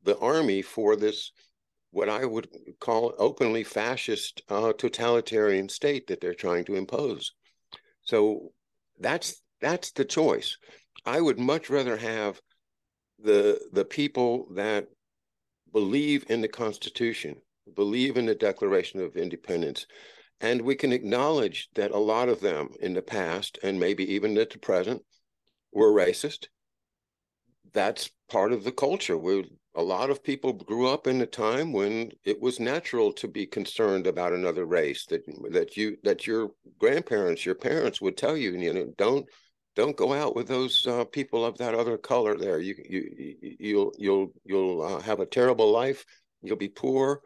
[0.02, 1.30] the army for this
[1.94, 2.48] what I would
[2.80, 7.32] call openly fascist uh, totalitarian state that they're trying to impose.
[8.04, 8.52] So
[8.98, 10.56] that's that's the choice.
[11.04, 12.40] I would much rather have
[13.18, 14.88] the the people that
[15.72, 17.36] believe in the Constitution,
[17.74, 19.86] believe in the Declaration of Independence,
[20.40, 24.38] and we can acknowledge that a lot of them in the past and maybe even
[24.38, 25.02] at the present
[25.72, 26.48] were racist.
[27.72, 29.16] that's part of the culture.
[29.18, 33.26] We a lot of people grew up in a time when it was natural to
[33.26, 35.04] be concerned about another race.
[35.06, 39.26] That that you that your grandparents, your parents would tell you, you know, don't
[39.74, 42.36] don't go out with those uh, people of that other color.
[42.36, 46.04] There, you you you'll you'll you'll uh, have a terrible life.
[46.42, 47.20] You'll be poor.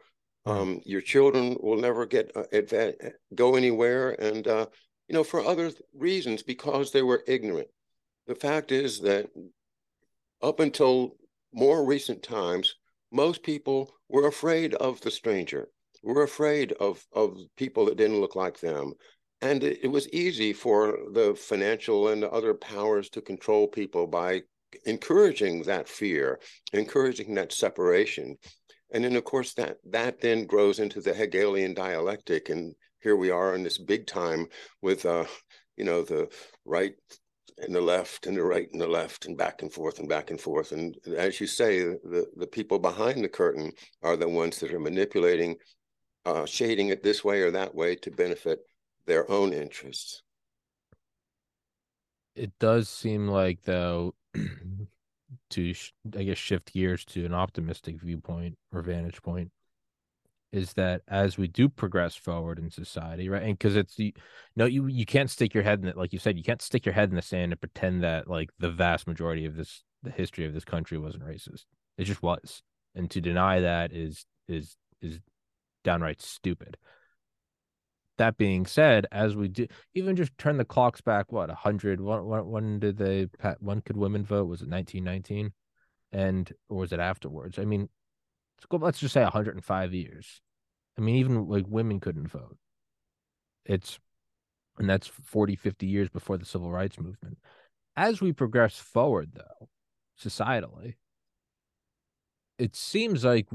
[0.45, 4.65] Um, your children will never get uh, adva- go anywhere, and uh,
[5.07, 7.67] you know for other reasons because they were ignorant.
[8.25, 9.27] The fact is that
[10.41, 11.15] up until
[11.53, 12.75] more recent times,
[13.11, 15.69] most people were afraid of the stranger,
[16.03, 18.93] were afraid of, of people that didn't look like them.
[19.41, 24.41] And it, it was easy for the financial and other powers to control people by
[24.85, 26.39] encouraging that fear,
[26.73, 28.37] encouraging that separation.
[28.91, 32.49] And then, of course, that that then grows into the Hegelian dialectic.
[32.49, 34.47] And here we are in this big time
[34.81, 35.25] with, uh,
[35.77, 36.27] you know, the
[36.65, 36.93] right
[37.61, 40.31] and the left and the right and the left and back and forth and back
[40.31, 40.71] and forth.
[40.71, 44.79] And as you say, the, the people behind the curtain are the ones that are
[44.79, 45.55] manipulating,
[46.25, 48.59] uh, shading it this way or that way to benefit
[49.05, 50.21] their own interests.
[52.35, 54.15] It does seem like, though,
[55.51, 55.73] to
[56.17, 59.51] I guess shift gears to an optimistic viewpoint or vantage point,
[60.51, 63.43] is that as we do progress forward in society, right?
[63.43, 64.13] And because it's you
[64.55, 66.85] no, you you can't stick your head in it, like you said, you can't stick
[66.85, 70.11] your head in the sand and pretend that like the vast majority of this the
[70.11, 71.65] history of this country wasn't racist.
[71.97, 72.63] It just was.
[72.95, 75.19] And to deny that is is is
[75.83, 76.77] downright stupid.
[78.17, 82.01] That being said, as we do, even just turn the clocks back, what, 100?
[82.01, 84.49] When, when, when did they, when could women vote?
[84.49, 85.53] Was it 1919?
[86.11, 87.57] And, or was it afterwards?
[87.57, 87.87] I mean,
[88.71, 90.41] let's just say 105 years.
[90.97, 92.57] I mean even like women couldn't vote.
[93.65, 93.99] It's
[94.77, 97.37] and that's 40 50 years before the civil rights movement.
[97.95, 99.69] As we progress forward though
[100.19, 100.95] societally
[102.57, 103.47] it seems like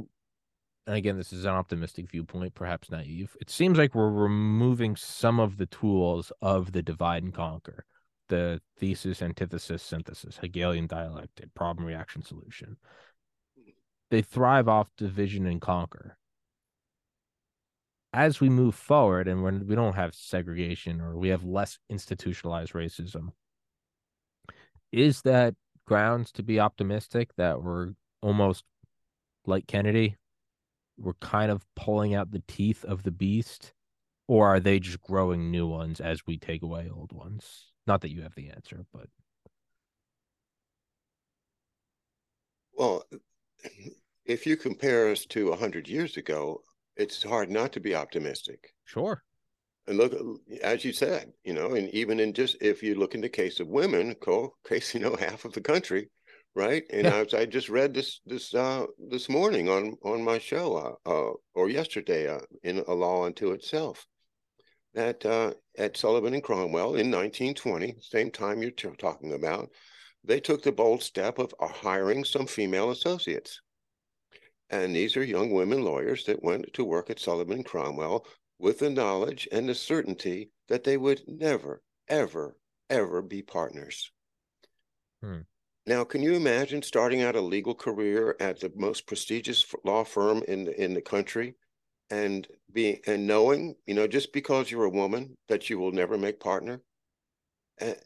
[0.87, 5.39] and again this is an optimistic viewpoint perhaps naive it seems like we're removing some
[5.39, 7.85] of the tools of the divide and conquer
[8.29, 12.77] the thesis antithesis synthesis hegelian dialectic problem reaction solution
[14.15, 16.17] they thrive off division and conquer.
[18.13, 22.75] As we move forward and when we don't have segregation or we have less institutionalized
[22.75, 23.33] racism,
[24.93, 28.63] is that grounds to be optimistic that we're almost
[29.47, 30.17] like Kennedy?
[30.97, 33.73] We're kind of pulling out the teeth of the beast,
[34.29, 37.73] or are they just growing new ones as we take away old ones?
[37.85, 39.09] Not that you have the answer, but
[42.77, 43.03] well,
[44.25, 46.63] if you compare us to 100 years ago,
[46.97, 48.73] it's hard not to be optimistic.
[48.85, 49.23] Sure.
[49.87, 50.15] And look,
[50.63, 53.61] as you said, you know, and even in just if you look in the case
[53.61, 56.11] of women, co case, you know, half of the country,
[56.55, 56.85] right?
[56.91, 57.07] And.
[57.07, 61.33] I, I just read this this uh, this morning on on my show uh, uh,
[61.55, 64.07] or yesterday uh, in a law unto itself
[64.95, 69.69] that uh, at Sullivan and Cromwell in 1920, same time you're t- talking about,
[70.23, 73.61] they took the bold step of uh, hiring some female associates
[74.83, 78.27] and these are young women lawyers that went to work at Sullivan and Cromwell
[78.59, 82.57] with the knowledge and the certainty that they would never, ever,
[82.91, 84.11] ever be partners.
[85.23, 85.41] Hmm.
[85.87, 90.43] Now, can you imagine starting out a legal career at the most prestigious law firm
[90.49, 91.55] in the, in the country
[92.11, 96.19] and being and knowing, you know, just because you're a woman that you will never
[96.19, 96.81] make partner?
[97.79, 97.97] And,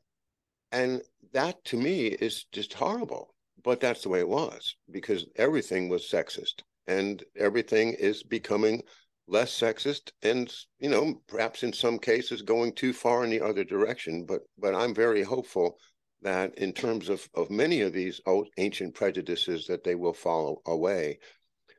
[0.70, 1.02] and
[1.32, 6.02] that to me is just horrible but that's the way it was because everything was
[6.04, 8.82] sexist and everything is becoming
[9.26, 13.64] less sexist and you know perhaps in some cases going too far in the other
[13.64, 14.24] direction.
[14.24, 15.78] But but i'm very hopeful
[16.22, 20.62] that in terms of of many of these old ancient prejudices that they will follow
[20.66, 21.18] away.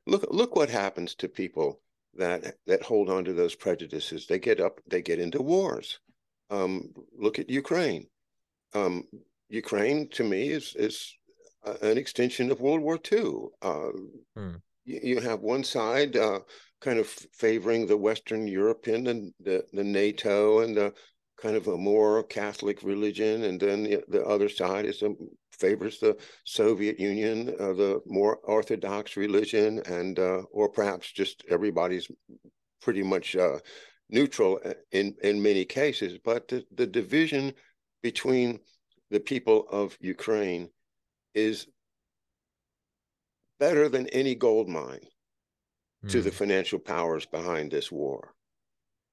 [0.05, 1.81] Look look what happens to people
[2.15, 4.27] that that hold on to those prejudices.
[4.27, 5.99] They get up they get into wars.
[6.49, 8.07] Um, look at ukraine.
[8.73, 9.03] Um,
[9.49, 11.15] ukraine to me is is
[11.81, 13.47] an extension of World War II.
[13.61, 13.89] Uh,
[14.35, 14.55] hmm.
[14.85, 16.39] you, you, have one side uh,
[16.81, 20.93] kind of favoring the Western European and the, the NATO and the
[21.41, 25.17] kind of a more Catholic religion, and then the, the other side is a, um,
[25.51, 32.07] favors the Soviet Union, uh, the more Orthodox religion, and uh, or perhaps just everybody's
[32.81, 33.59] pretty much uh,
[34.09, 36.17] neutral uh, in in many cases.
[36.23, 37.53] But the, the division
[38.01, 38.59] between
[39.11, 40.69] the people of Ukraine
[41.33, 41.67] is
[43.59, 45.05] better than any gold mine
[46.05, 46.09] mm.
[46.09, 46.35] to the hmm.
[46.35, 48.33] financial powers behind this war.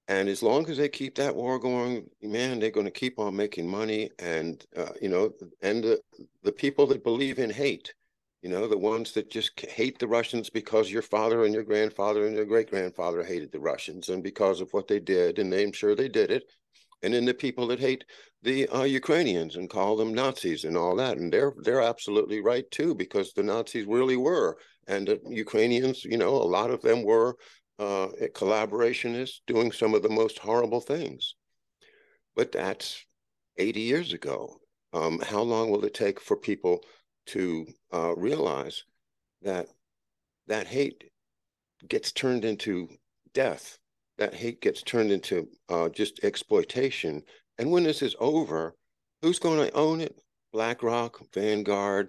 [0.08, 3.34] and as long as they keep that war going, man, they're going to keep on
[3.34, 4.10] making money.
[4.20, 6.00] And uh, you know, and the
[6.42, 7.92] the people that believe in hate,
[8.42, 12.26] you know, the ones that just hate the Russians because your father and your grandfather
[12.26, 15.72] and your great grandfather hated the Russians, and because of what they did, and I'm
[15.72, 16.44] sure they did it.
[17.06, 18.04] And then the people that hate
[18.42, 22.68] the uh, Ukrainians and call them Nazis and all that, and they're they're absolutely right
[22.72, 27.04] too, because the Nazis really were, and the Ukrainians, you know, a lot of them
[27.04, 27.36] were
[27.78, 31.36] uh, collaborationists doing some of the most horrible things.
[32.34, 33.06] But that's
[33.56, 34.60] 80 years ago.
[34.92, 36.80] Um, how long will it take for people
[37.26, 38.82] to uh, realize
[39.42, 39.68] that
[40.48, 41.04] that hate
[41.86, 42.88] gets turned into
[43.32, 43.78] death?
[44.18, 47.22] That hate gets turned into uh, just exploitation.
[47.58, 48.74] And when this is over,
[49.22, 50.18] who's going to own it?
[50.52, 52.08] BlackRock, Vanguard,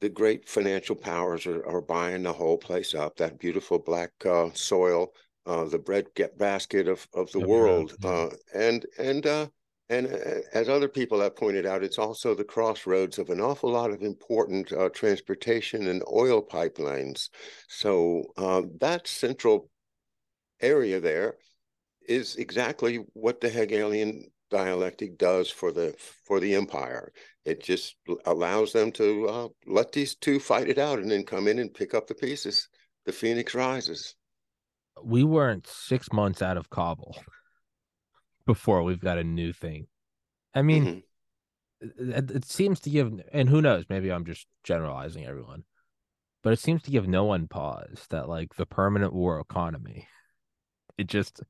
[0.00, 3.16] the great financial powers are, are buying the whole place up.
[3.16, 5.12] That beautiful black uh, soil,
[5.46, 8.10] uh, the bread get basket of of the world, yeah.
[8.10, 9.46] uh, and and uh,
[9.88, 13.70] and uh, as other people have pointed out, it's also the crossroads of an awful
[13.70, 17.28] lot of important uh, transportation and oil pipelines.
[17.68, 18.24] So
[18.80, 19.70] that central
[20.60, 21.36] area there
[22.08, 25.94] is exactly what the Hegelian dialectic does for the
[26.24, 27.12] for the empire.
[27.44, 31.48] It just allows them to uh, let these two fight it out and then come
[31.48, 32.68] in and pick up the pieces.
[33.06, 34.14] The phoenix rises.
[35.02, 37.16] We weren't six months out of Kabul
[38.46, 39.86] before we've got a new thing.
[40.54, 41.04] I mean,
[41.82, 42.12] mm-hmm.
[42.12, 45.64] it, it seems to give, and who knows, maybe I'm just generalizing everyone,
[46.42, 50.08] but it seems to give no one pause that like the permanent war economy,
[50.98, 51.42] it just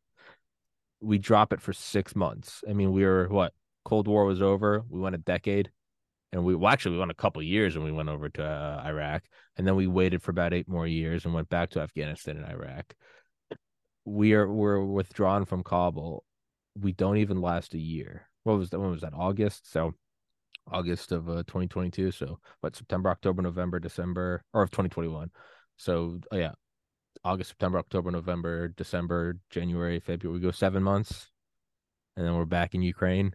[1.00, 2.62] we drop it for six months.
[2.68, 3.52] I mean, we were what
[3.84, 4.84] Cold War was over.
[4.88, 5.70] We went a decade
[6.32, 8.82] and we well, actually we went a couple years and we went over to uh,
[8.84, 9.22] Iraq,
[9.56, 12.46] and then we waited for about eight more years and went back to Afghanistan and
[12.46, 12.94] Iraq.
[14.04, 16.24] We are we're withdrawn from Kabul.
[16.78, 18.28] We don't even last a year.
[18.44, 18.78] What was that?
[18.78, 19.14] When was that?
[19.14, 19.70] August.
[19.70, 19.94] So
[20.70, 22.12] August of uh, 2022.
[22.12, 22.76] So what?
[22.76, 25.30] September, October, November, December, or of 2021.
[25.76, 26.52] So oh, yeah,
[27.24, 30.38] August, September, October, November, December, January, February.
[30.38, 31.28] We go seven months,
[32.16, 33.34] and then we're back in Ukraine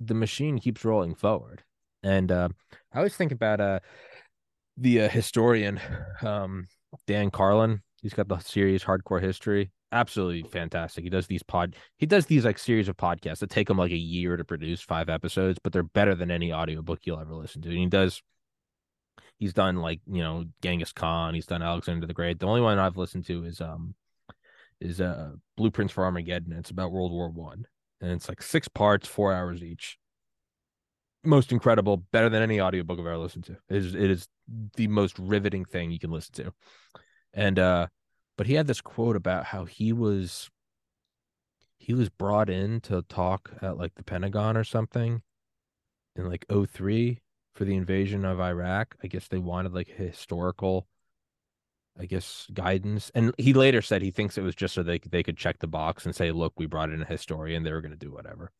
[0.00, 1.62] the machine keeps rolling forward.
[2.02, 2.48] And uh,
[2.92, 3.80] I always think about uh,
[4.76, 5.80] the uh, historian
[6.22, 6.66] um,
[7.06, 7.82] Dan Carlin.
[8.02, 9.72] He's got the series Hardcore History.
[9.92, 11.04] Absolutely fantastic.
[11.04, 11.76] He does these pod.
[11.98, 14.82] He does these like series of podcasts that take him like a year to produce
[14.82, 17.68] five episodes, but they're better than any audiobook you'll ever listen to.
[17.68, 18.20] And he does.
[19.38, 21.34] He's done like you know Genghis Khan.
[21.34, 22.38] He's done Alexander the Great.
[22.38, 23.94] The only one I've listened to is um
[24.80, 26.52] is uh Blueprints for Armageddon.
[26.52, 27.66] It's about World War One
[28.04, 29.98] and it's like six parts, four hours each.
[31.24, 33.56] Most incredible, better than any audiobook I've ever listened to.
[33.70, 34.28] It is it is
[34.76, 36.52] the most riveting thing you can listen to.
[37.32, 37.86] And uh
[38.36, 40.50] but he had this quote about how he was
[41.78, 45.22] he was brought in to talk at like the Pentagon or something
[46.16, 47.20] in like 03
[47.54, 48.96] for the invasion of Iraq.
[49.02, 50.86] I guess they wanted like historical
[51.98, 53.10] I guess guidance.
[53.14, 55.66] And he later said he thinks it was just so they they could check the
[55.66, 57.62] box and say, "Look, we brought in a historian.
[57.62, 58.50] They were going to do whatever."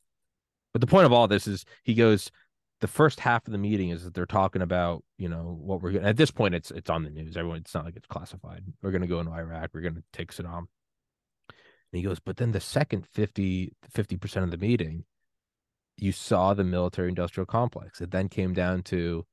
[0.73, 2.31] But the point of all this is, he goes,
[2.81, 5.93] the first half of the meeting is that they're talking about, you know, what we're
[5.93, 6.05] going.
[6.05, 7.37] At this point, it's it's on the news.
[7.37, 8.65] Everyone, it's not like it's classified.
[8.83, 9.71] We're going to go into Iraq.
[9.73, 10.67] We're going to take Saddam.
[11.49, 13.73] And he goes, but then the second 50
[14.21, 15.05] percent of the meeting,
[15.97, 18.01] you saw the military industrial complex.
[18.01, 19.27] It then came down to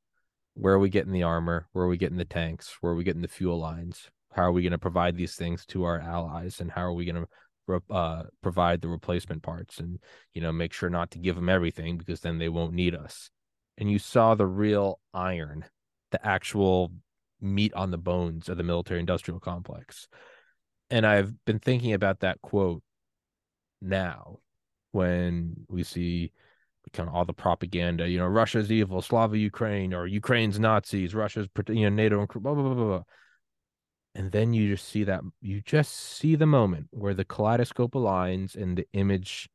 [0.53, 1.67] where are we getting the armor?
[1.71, 2.77] Where are we getting the tanks?
[2.81, 4.09] Where are we getting the fuel lines?
[4.33, 6.59] How are we going to provide these things to our allies?
[6.59, 7.25] And how are we going
[7.67, 9.79] to uh, provide the replacement parts?
[9.79, 9.99] And
[10.33, 13.29] you know, make sure not to give them everything because then they won't need us.
[13.77, 15.65] And you saw the real iron,
[16.11, 16.91] the actual
[17.39, 20.07] meat on the bones of the military industrial complex.
[20.89, 22.83] And I've been thinking about that quote
[23.81, 24.39] now
[24.91, 26.31] when we see
[26.93, 31.47] kind of all the propaganda, you know, Russia's evil, Slava Ukraine, or Ukraine's Nazis, Russia's,
[31.69, 33.03] you know, NATO, and blah, blah, blah, blah.
[34.15, 38.55] And then you just see that, you just see the moment where the kaleidoscope aligns
[38.55, 39.49] and the image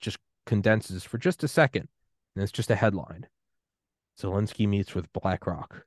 [0.00, 1.88] just condenses for just a second.
[2.34, 3.26] And it's just a headline.
[4.20, 5.84] Zelensky meets with BlackRock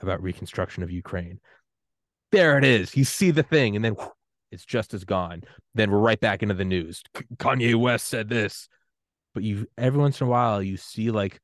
[0.00, 1.40] about reconstruction of Ukraine.
[2.32, 2.96] There it is.
[2.96, 3.96] You see the thing, and then
[4.50, 5.42] it's just as gone.
[5.74, 7.02] Then we're right back into the news.
[7.36, 8.68] Kanye West said this
[9.34, 11.40] but you every once in a while you see like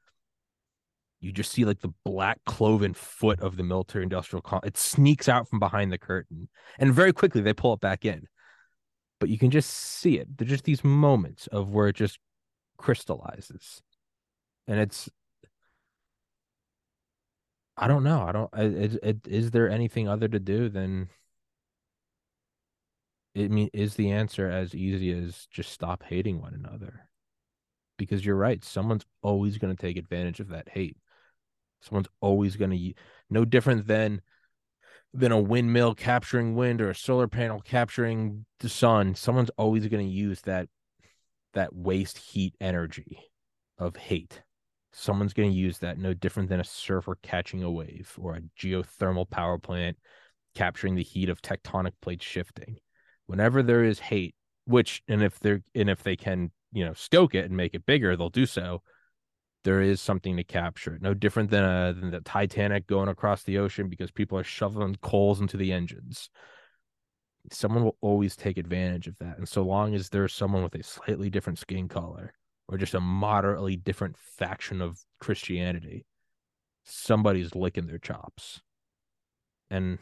[1.24, 5.26] you just see like the black cloven foot of the military industrial con- it sneaks
[5.26, 8.26] out from behind the curtain and very quickly they pull it back in.
[9.20, 10.37] But you can just see it.
[10.37, 12.18] There's just these moments of where it just
[12.76, 13.80] crystallizes.
[14.66, 15.09] And it's
[17.76, 18.22] i don't know.
[18.22, 21.09] I don't it, it, is there anything other to do than
[23.37, 27.09] I mean, is the answer as easy as just stop hating one another?
[27.97, 30.97] Because you're right, someone's always going to take advantage of that hate.
[31.81, 32.95] Someone's always going to,
[33.31, 34.21] no different than
[35.13, 39.15] than a windmill capturing wind or a solar panel capturing the sun.
[39.15, 40.69] Someone's always going to use that
[41.53, 43.21] that waste heat energy
[43.79, 44.43] of hate.
[44.93, 48.43] Someone's going to use that no different than a surfer catching a wave or a
[48.61, 49.97] geothermal power plant
[50.55, 52.79] capturing the heat of tectonic plates shifting.
[53.27, 54.35] Whenever there is hate,
[54.67, 57.87] which and if they're and if they can, you know, stoke it and make it
[57.87, 58.83] bigger, they'll do so.
[59.62, 60.99] There is something to capture.
[61.01, 64.97] No different than a than the Titanic going across the ocean because people are shoveling
[65.01, 66.29] coals into the engines.
[67.51, 69.39] Someone will always take advantage of that.
[69.39, 72.35] And so long as there's someone with a slightly different skin color
[72.68, 76.07] or just a moderately different faction of Christianity,
[76.85, 78.61] somebody's licking their chops.
[79.70, 79.99] And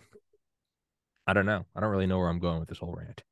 [1.27, 1.67] I don't know.
[1.75, 3.23] I don't really know where I'm going with this whole rant.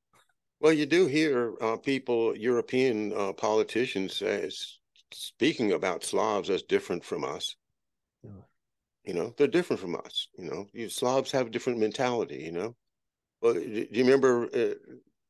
[0.60, 4.78] Well, you do hear uh, people, European uh, politicians, as,
[5.10, 7.56] speaking about Slavs as different from us.
[8.22, 8.42] Yeah.
[9.04, 10.28] You know, they're different from us.
[10.36, 12.42] You know, you, Slavs have a different mentality.
[12.44, 12.76] You know,
[13.40, 14.48] well, do you remember?
[14.54, 14.74] Uh,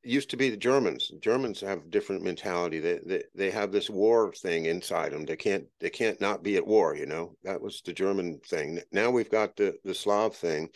[0.02, 1.12] used to be the Germans.
[1.20, 2.80] Germans have different mentality.
[2.80, 5.26] They, they they have this war thing inside them.
[5.26, 6.96] They can't they can't not be at war.
[6.96, 8.80] You know, that was the German thing.
[8.92, 10.70] Now we've got the the Slav thing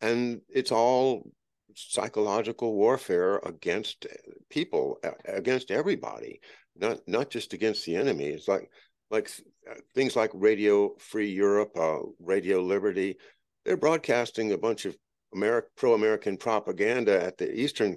[0.00, 1.30] and it's all
[1.76, 4.06] psychological warfare against
[4.50, 6.40] people against everybody
[6.78, 8.26] not not just against the enemy.
[8.26, 8.70] It's like
[9.10, 9.30] like
[9.70, 13.16] uh, things like radio free europe uh, radio liberty
[13.64, 14.96] they're broadcasting a bunch of
[15.34, 17.96] American pro-american propaganda at the eastern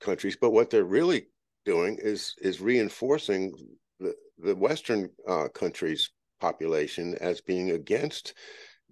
[0.00, 1.28] countries but what they're really
[1.64, 3.52] doing is is reinforcing
[4.00, 8.34] the the western uh, countries population as being against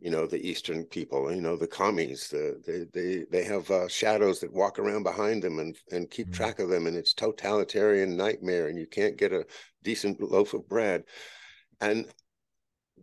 [0.06, 3.88] you know the eastern people you know the commies the, they they they have uh,
[3.88, 6.36] shadows that walk around behind them and and keep mm-hmm.
[6.36, 9.44] track of them and it's totalitarian nightmare and you can't get a
[9.82, 11.02] decent loaf of bread
[11.80, 12.06] and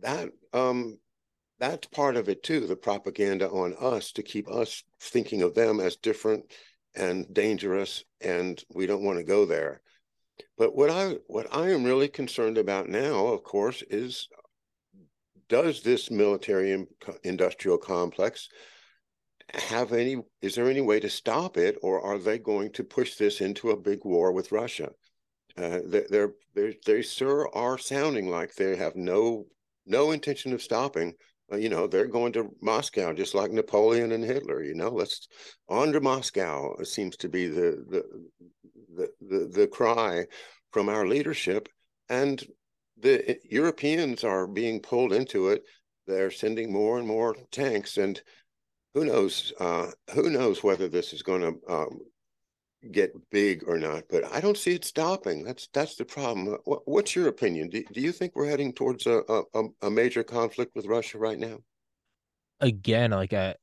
[0.00, 0.98] that um
[1.58, 5.80] that's part of it too the propaganda on us to keep us thinking of them
[5.80, 6.42] as different
[6.94, 9.82] and dangerous and we don't want to go there
[10.56, 14.26] but what i what i am really concerned about now of course is
[15.48, 16.86] does this military
[17.22, 18.48] industrial complex
[19.52, 23.16] have any is there any way to stop it or are they going to push
[23.16, 24.90] this into a big war with russia?
[25.56, 29.44] Uh, they're, they're they sure are sounding like they have no
[29.86, 31.14] no intention of stopping.
[31.52, 34.88] Uh, you know they're going to moscow just like napoleon and hitler you know?
[34.88, 35.28] Let's
[35.68, 38.02] on to moscow seems to be the the
[38.96, 40.24] the the, the cry
[40.72, 41.68] from our leadership
[42.08, 42.42] and
[43.00, 45.64] the Europeans are being pulled into it.
[46.06, 48.20] They're sending more and more tanks, and
[48.94, 49.52] who knows?
[49.58, 52.00] Uh, who knows whether this is going to um,
[52.92, 54.04] get big or not?
[54.08, 55.42] But I don't see it stopping.
[55.44, 56.56] That's that's the problem.
[56.64, 57.70] what's your opinion?
[57.70, 61.38] Do, do you think we're heading towards a, a, a major conflict with Russia right
[61.38, 61.58] now?
[62.60, 63.56] Again, like a,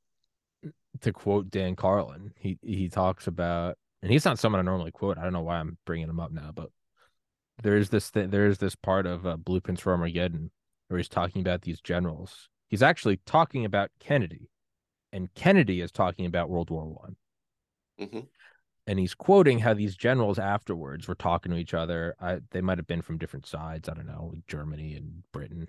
[0.66, 0.70] uh,
[1.00, 5.16] to quote Dan Carlin, he he talks about, and he's not someone I normally quote.
[5.16, 6.70] I don't know why I'm bringing him up now, but
[7.62, 10.50] there's this th- there's this part of uh, Blueprints for Armageddon
[10.88, 12.48] where he's talking about these generals.
[12.68, 14.50] He's actually talking about Kennedy,
[15.12, 17.16] and Kennedy is talking about World War One.
[18.00, 18.20] Mm-hmm.
[18.86, 22.16] And he's quoting how these generals afterwards were talking to each other.
[22.20, 23.88] I, they might have been from different sides.
[23.88, 25.68] I don't know, Germany and Britain,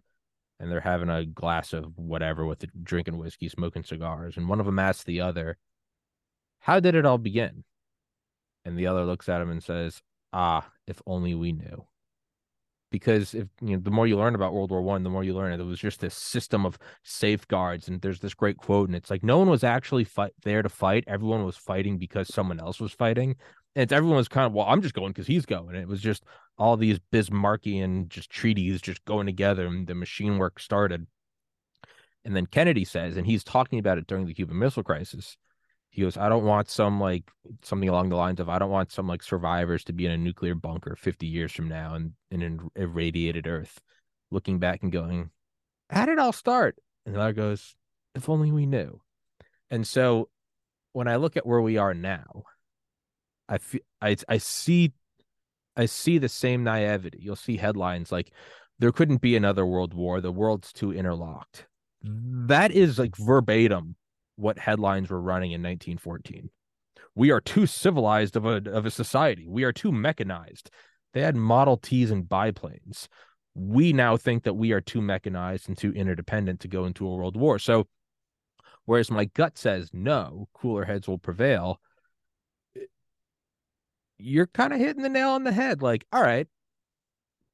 [0.59, 4.35] and they're having a glass of whatever with the drinking whiskey, smoking cigars.
[4.37, 5.57] And one of them asks the other,
[6.61, 7.65] "How did it all begin?"
[8.65, 10.01] And the other looks at him and says,
[10.33, 11.85] ah, if only we knew.
[12.91, 15.33] Because if you know, the more you learn about World War One, the more you
[15.33, 17.87] learn it It was just this system of safeguards.
[17.87, 20.69] And there's this great quote, and it's like no one was actually fight there to
[20.69, 21.03] fight.
[21.07, 23.35] Everyone was fighting because someone else was fighting.
[23.75, 25.75] And everyone was kind of, well, I'm just going because he's going.
[25.75, 26.23] It was just
[26.59, 31.07] all these Bismarckian just treaties just going together, and the machine work started.
[32.23, 35.35] And then Kennedy says, and he's talking about it during the Cuban Missile Crisis
[35.93, 37.29] he goes, I don't want some like
[37.61, 40.17] something along the lines of I don't want some like survivors to be in a
[40.17, 43.79] nuclear bunker 50 years from now and in an irradiated earth,
[44.31, 45.29] looking back and going,
[45.91, 46.77] How did it all start?
[47.05, 47.75] And the other goes,
[48.15, 49.01] If only we knew.
[49.69, 50.29] And so
[50.93, 52.41] when I look at where we are now,
[53.47, 54.93] I feel I I see
[55.77, 57.19] I see the same naivety.
[57.21, 58.31] You'll see headlines like
[58.79, 60.21] there couldn't be another world war.
[60.21, 61.67] The world's too interlocked.
[62.01, 63.95] That is like verbatim
[64.35, 66.49] what headlines were running in 1914.
[67.15, 69.47] We are too civilized of a of a society.
[69.47, 70.71] We are too mechanized.
[71.13, 73.07] They had Model Ts and biplanes.
[73.55, 77.15] We now think that we are too mechanized and too interdependent to go into a
[77.15, 77.59] world war.
[77.59, 77.87] So,
[78.85, 81.79] whereas my gut says no, cooler heads will prevail.
[84.17, 85.81] you're kind of hitting the nail on the head.
[85.81, 86.47] Like, all right,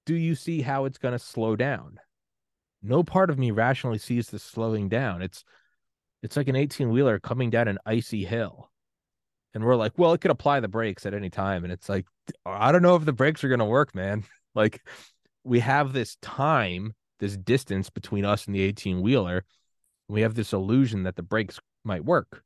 [0.05, 1.99] do you see how it's going to slow down?
[2.81, 5.21] No part of me rationally sees this slowing down.
[5.21, 5.43] It's
[6.21, 8.69] it's like an 18 wheeler coming down an icy hill.
[9.53, 11.63] And we're like, well, it could apply the brakes at any time.
[11.63, 12.05] And it's like,
[12.45, 14.23] I don't know if the brakes are going to work, man.
[14.55, 14.81] Like,
[15.43, 19.45] we have this time, this distance between us and the 18 wheeler.
[20.07, 22.43] We have this illusion that the brakes might work.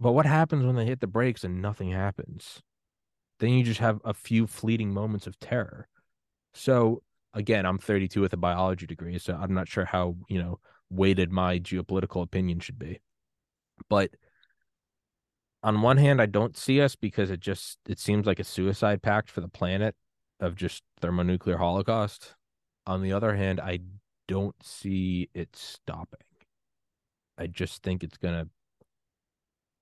[0.00, 2.60] But what happens when they hit the brakes and nothing happens?
[3.38, 5.88] Then you just have a few fleeting moments of terror.
[6.54, 7.02] So
[7.34, 10.58] again, I'm 32 with a biology degree, so I'm not sure how, you know,
[10.90, 13.00] weighted my geopolitical opinion should be.
[13.88, 14.10] But
[15.62, 19.02] on one hand, I don't see us because it just it seems like a suicide
[19.02, 19.94] pact for the planet
[20.40, 22.34] of just thermonuclear holocaust.
[22.86, 23.80] On the other hand, I
[24.28, 26.20] don't see it stopping.
[27.36, 28.48] I just think it's gonna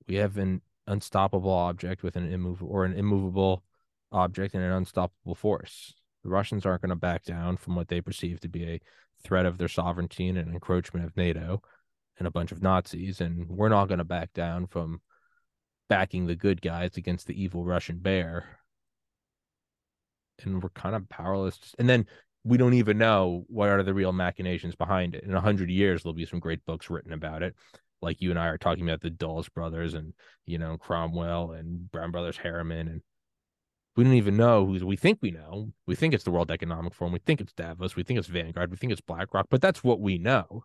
[0.08, 3.64] we have an unstoppable object with an immovable or an immovable
[4.12, 5.94] object and an unstoppable force.
[6.22, 8.80] The Russians aren't going to back down from what they perceive to be a
[9.22, 11.62] threat of their sovereignty and an encroachment of NATO
[12.18, 13.20] and a bunch of Nazis.
[13.20, 15.00] And we're not going to back down from
[15.88, 18.58] backing the good guys against the evil Russian bear.
[20.42, 21.74] And we're kind of powerless.
[21.78, 22.06] And then
[22.44, 25.24] we don't even know what are the real machinations behind it.
[25.24, 27.54] In a hundred years, there'll be some great books written about it.
[28.02, 30.12] Like you and I are talking about the Dulles brothers and,
[30.44, 33.00] you know, Cromwell and Brown Brothers Harriman and
[33.96, 35.72] we don't even know who we think we know.
[35.86, 37.14] We think it's the World Economic Forum.
[37.14, 37.96] We think it's Davos.
[37.96, 38.70] We think it's Vanguard.
[38.70, 40.64] We think it's BlackRock, but that's what we know.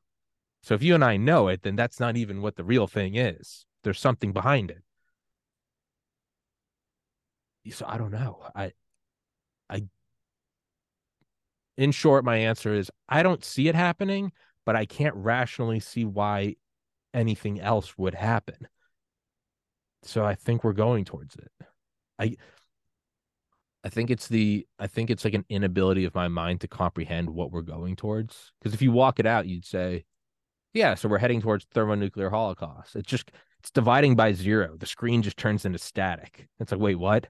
[0.64, 3.16] So if you and I know it, then that's not even what the real thing
[3.16, 3.66] is.
[3.84, 4.84] There's something behind it.
[7.74, 8.44] So I don't know.
[8.54, 8.74] I,
[9.70, 9.84] I,
[11.78, 14.34] in short, my answer is I don't see it happening,
[14.66, 16.56] but I can't rationally see why
[17.14, 18.68] anything else would happen.
[20.04, 21.52] So I think we're going towards it.
[22.20, 22.36] I
[23.84, 27.30] I think it's the I think it's like an inability of my mind to comprehend
[27.30, 28.52] what we're going towards.
[28.60, 30.06] Because if you walk it out, you'd say,
[30.74, 32.96] yeah, so we're heading towards thermonuclear holocaust.
[32.96, 34.76] It's just it's dividing by zero.
[34.78, 36.48] The screen just turns into static.
[36.60, 37.28] It's like, wait, what?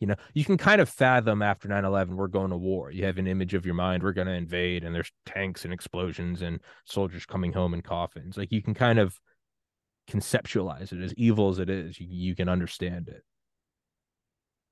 [0.00, 2.90] You know, you can kind of fathom after 9-11, we're going to war.
[2.90, 6.40] You have an image of your mind, we're gonna invade, and there's tanks and explosions
[6.40, 8.38] and soldiers coming home in coffins.
[8.38, 9.18] Like you can kind of
[10.10, 13.22] conceptualize it as evil as it is, you, you can understand it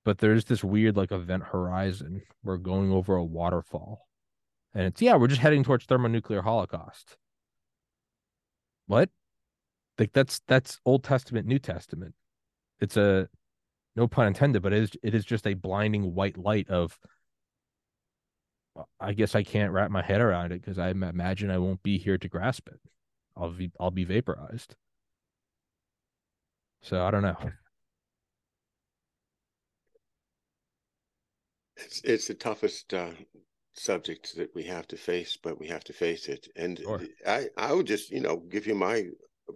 [0.04, 2.22] but there's this weird like event horizon.
[2.42, 4.06] We're going over a waterfall.
[4.74, 7.16] And it's yeah, we're just heading towards thermonuclear holocaust.
[8.86, 9.10] What?
[9.98, 12.14] Like that's that's Old Testament, New Testament.
[12.80, 13.28] It's a
[13.96, 16.98] no pun intended, but it is it is just a blinding white light of
[19.00, 21.98] I guess I can't wrap my head around it because I imagine I won't be
[21.98, 22.80] here to grasp it.
[23.36, 24.76] I'll be I'll be vaporized.
[26.82, 27.36] So I don't know.
[31.78, 33.10] It's it's the toughest uh,
[33.74, 36.48] subject that we have to face, but we have to face it.
[36.56, 37.02] And sure.
[37.26, 39.04] I I would just you know give you my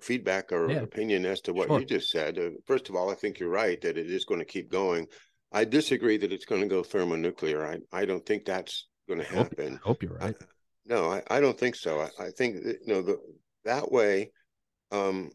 [0.00, 0.78] feedback or yeah.
[0.78, 1.80] opinion as to what sure.
[1.80, 2.38] you just said.
[2.38, 5.06] Uh, first of all, I think you're right that it is going to keep going.
[5.52, 7.64] I disagree that it's going to go thermonuclear.
[7.64, 9.74] I I don't think that's going to happen.
[9.84, 10.36] I hope, you're right.
[10.40, 10.44] I,
[10.86, 12.00] no, I, I don't think so.
[12.00, 13.18] I, I think that, you know the
[13.64, 14.30] that way,
[14.90, 15.30] um,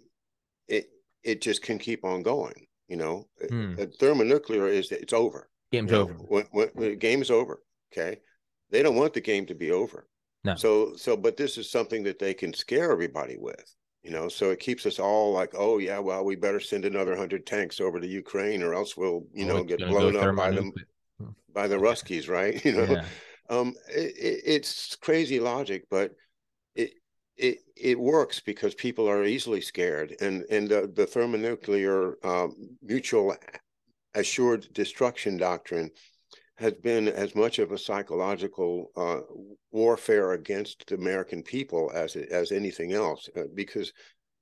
[0.67, 0.87] it
[1.23, 2.65] it just can keep on going.
[2.87, 3.75] You know, hmm.
[3.99, 5.49] thermonuclear is it's over.
[5.71, 6.13] Game's you know, over.
[6.13, 7.61] When, when, when the over,
[7.91, 8.19] okay,
[8.69, 10.07] they don't want the game to be over.
[10.43, 10.55] No.
[10.55, 13.75] So so, but this is something that they can scare everybody with.
[14.03, 17.17] You know, so it keeps us all like, oh yeah, well, we better send another
[17.17, 20.51] hundred tanks over to Ukraine, or else we'll, you oh, know, get blown up by
[20.51, 20.71] them
[21.53, 22.63] by the Ruskies, right?
[22.65, 23.05] You know, yeah.
[23.49, 26.11] um, it, it, it's crazy logic, but
[26.75, 26.93] it
[27.35, 33.35] it it works because people are easily scared, and and the, the thermonuclear um, mutual
[34.17, 35.91] assured destruction doctrine
[36.57, 39.19] has been as much of a psychological uh,
[39.71, 43.93] warfare against the American people as as anything else, uh, because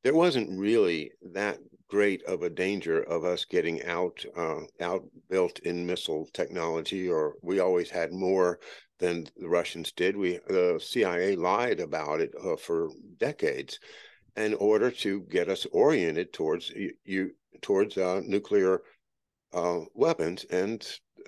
[0.03, 1.59] there wasn't really that
[1.89, 7.59] great of a danger of us getting out uh, outbuilt in missile technology, or we
[7.59, 8.59] always had more
[8.99, 10.15] than the Russians did.
[10.15, 13.79] We the CIA lied about it uh, for decades
[14.37, 18.81] in order to get us oriented towards you, you towards uh, nuclear
[19.55, 20.85] uh, weapons and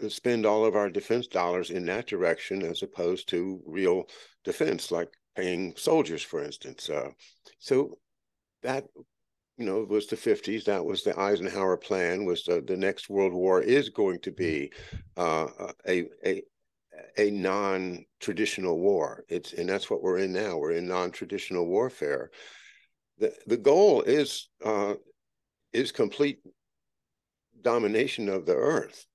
[0.10, 4.04] spend all of our defense dollars in that direction as opposed to real
[4.44, 6.90] defense, like paying soldiers, for instance.
[6.90, 7.10] Uh,
[7.58, 7.98] so
[8.62, 8.84] that
[9.58, 13.34] you know was the 50s that was the eisenhower plan was the, the next world
[13.34, 14.72] war is going to be
[15.16, 15.48] uh,
[15.88, 16.44] a, a
[17.18, 22.30] a non-traditional war it's and that's what we're in now we're in non-traditional warfare
[23.18, 24.94] the the goal is uh,
[25.74, 26.40] is complete
[27.62, 29.06] domination of the earth.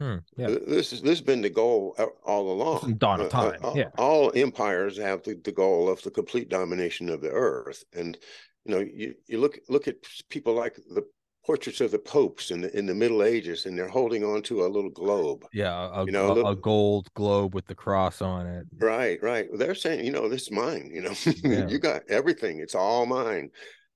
[0.00, 0.48] Hmm, yeah.
[0.66, 2.80] This is this has been the goal all along.
[2.80, 3.60] From dawn of time.
[3.62, 3.90] Uh, uh, yeah.
[3.96, 7.84] All empires have the, the goal of the complete domination of the earth.
[7.92, 8.18] And
[8.64, 9.96] you know, you, you look look at
[10.30, 11.04] people like the
[11.44, 14.64] portraits of the popes in the in the Middle Ages, and they're holding on to
[14.64, 15.44] a little globe.
[15.52, 18.66] Yeah, a, you know, a, little, a, gold globe with the cross on it.
[18.78, 19.46] Right, right.
[19.54, 20.90] They're saying, you know, this is mine.
[20.92, 21.14] You know,
[21.44, 21.68] yeah.
[21.68, 22.58] you got everything.
[22.58, 23.50] It's all mine,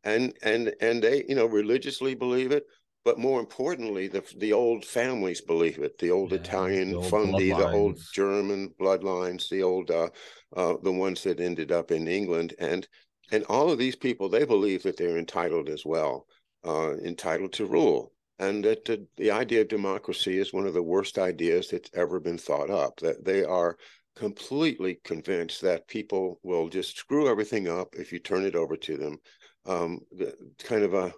[0.05, 2.67] and and and they, you know, religiously believe it.
[3.09, 5.97] But more importantly, the the old families believe it.
[5.97, 10.11] The old yeah, Italian the old Fondi, the old German bloodlines, the old uh,
[10.55, 12.87] uh, the ones that ended up in England, and
[13.33, 16.27] and all of these people, they believe that they're entitled as well
[16.67, 18.13] uh, entitled to rule.
[18.39, 22.21] And that the, the idea of democracy is one of the worst ideas that's ever
[22.21, 23.79] been thought up, that they are
[24.17, 28.99] completely convinced that people will just screw everything up if you turn it over to
[28.99, 29.17] them.
[29.65, 31.15] Um, the, kind of a,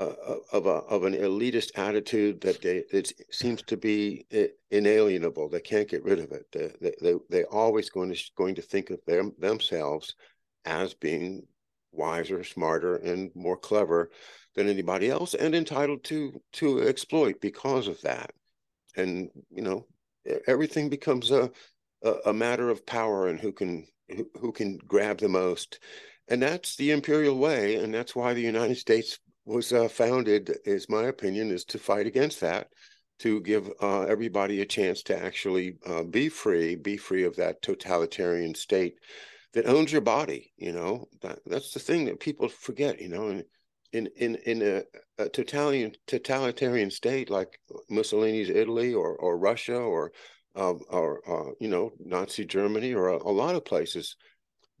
[0.00, 4.24] Uh, uh, of a of an elitist attitude that they it seems to be
[4.70, 5.46] inalienable.
[5.50, 6.46] They can't get rid of it.
[6.52, 10.14] They they they always going to going to think of them themselves
[10.64, 11.46] as being
[11.92, 14.10] wiser, smarter, and more clever
[14.54, 18.32] than anybody else and entitled to to exploit because of that
[18.96, 19.86] and you know
[20.46, 21.50] everything becomes a
[22.02, 25.78] a, a matter of power and who can who, who can grab the most
[26.28, 30.88] and that's the imperial way and that's why the united states was uh, founded is
[30.88, 32.68] my opinion is to fight against that
[33.20, 37.62] to give uh, everybody a chance to actually uh, be free be free of that
[37.62, 38.94] totalitarian state
[39.52, 41.08] that owns your body you know?
[41.22, 43.28] That, that's the thing that people forget you know?
[43.28, 43.44] And
[43.92, 44.82] in in in a,
[45.22, 50.12] a totalitarian totalitarian state like Mussolini's Italy or or Russia or
[50.56, 54.16] uh, or uh, you know Nazi Germany or a, a, lot of places,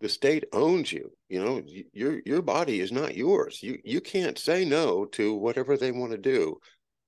[0.00, 1.10] the state owns you.
[1.28, 3.62] You know your your body is not yours.
[3.62, 6.58] You you can't say no to whatever they want to do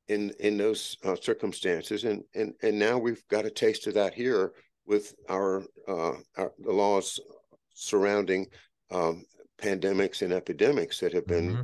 [0.09, 2.05] in in those uh, circumstances.
[2.05, 4.53] And and and now we've got a taste of that here
[4.87, 7.21] with our, uh, our the laws
[7.75, 8.47] surrounding
[8.91, 9.25] um,
[9.59, 11.63] pandemics and epidemics that have been mm-hmm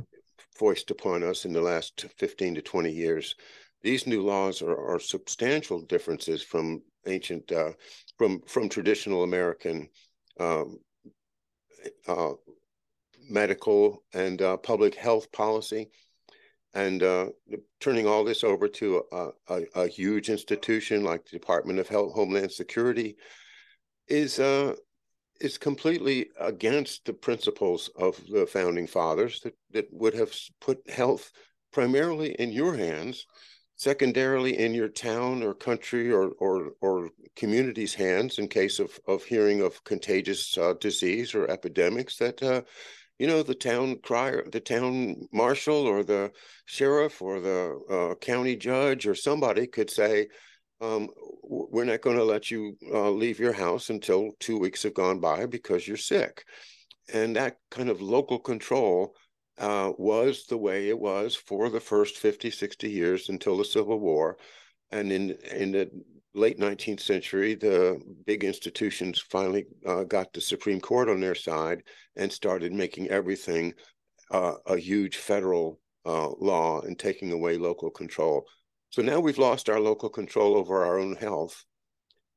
[0.59, 3.35] foisted upon us in the last 15 to 20 years.
[3.81, 7.71] These new laws are, are substantial differences from ancient, uh,
[8.17, 9.87] from from traditional American
[10.37, 10.77] um,
[12.07, 12.33] uh,
[13.29, 15.89] medical and uh, public health policy,
[16.73, 17.27] and uh,
[17.79, 22.13] turning all this over to a, a, a, huge institution like the Department of Health,
[22.13, 23.15] Homeland Security
[24.07, 24.75] is uh,
[25.39, 31.31] is completely against the principles of the founding fathers that, that would have put health
[31.71, 33.25] primarily in your hands,
[33.79, 39.23] secondarily in your town or country or or, or community's hands in case of, of
[39.23, 42.61] hearing of contagious uh, disease or epidemics that uh,
[43.17, 46.29] you know the town crier the town marshal or the
[46.65, 50.27] sheriff or the uh, county judge or somebody could say
[50.81, 51.09] um,
[51.43, 55.19] we're not going to let you uh, leave your house until two weeks have gone
[55.19, 56.45] by because you're sick.
[57.13, 59.15] And that kind of local control
[59.59, 63.99] uh, was the way it was for the first 50, 60 years until the Civil
[63.99, 64.37] War.
[64.91, 65.91] And in, in the
[66.33, 71.83] late 19th century, the big institutions finally uh, got the Supreme Court on their side
[72.15, 73.73] and started making everything
[74.31, 78.45] uh, a huge federal uh, law and taking away local control.
[78.91, 81.63] So now we've lost our local control over our own health.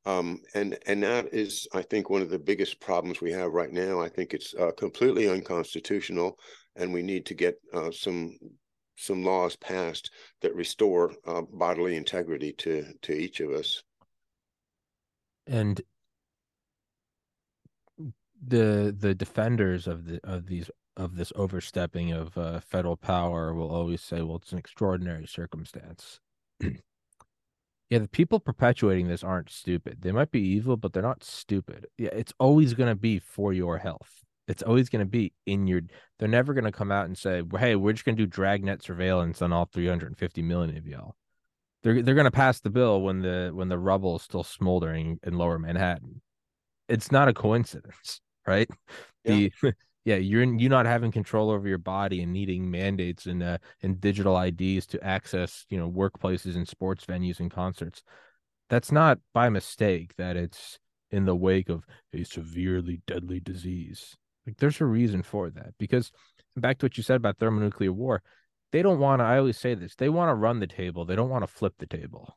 [0.05, 3.71] Um, and and that is, I think, one of the biggest problems we have right
[3.71, 4.01] now.
[4.01, 6.39] I think it's uh, completely unconstitutional,
[6.77, 8.39] and we need to get uh, some
[8.97, 10.11] some laws passed
[10.43, 13.83] that restore uh, bodily integrity to to each of us.
[15.47, 15.81] And
[18.45, 23.71] the the defenders of the of these of this overstepping of uh, federal power will
[23.71, 26.21] always say, "Well, it's an extraordinary circumstance."
[26.61, 30.03] yeah, the people perpetuating this aren't stupid.
[30.03, 31.87] They might be evil, but they're not stupid.
[31.99, 34.23] Yeah, it's always going to be for your health.
[34.49, 35.83] It's always going to be in your.
[36.19, 38.83] They're never going to come out and say, "Hey, we're just going to do dragnet
[38.83, 41.15] surveillance on all 350 million of y'all."
[41.83, 45.19] They're they're going to pass the bill when the when the rubble is still smoldering
[45.23, 46.21] in Lower Manhattan.
[46.89, 48.69] It's not a coincidence, right?
[49.25, 49.49] Yeah.
[49.63, 49.75] The
[50.05, 54.01] yeah, you're you not having control over your body and needing mandates and uh, and
[54.01, 58.03] digital IDs to access, you know, workplaces and sports venues and concerts.
[58.69, 60.79] That's not by mistake that it's
[61.11, 64.17] in the wake of a severely deadly disease.
[64.47, 65.75] Like there's a reason for that.
[65.79, 66.11] Because
[66.57, 68.23] back to what you said about thermonuclear war,
[68.73, 71.17] they don't want to I always say this, they want to run the table, they
[71.17, 72.37] don't want to flip the table.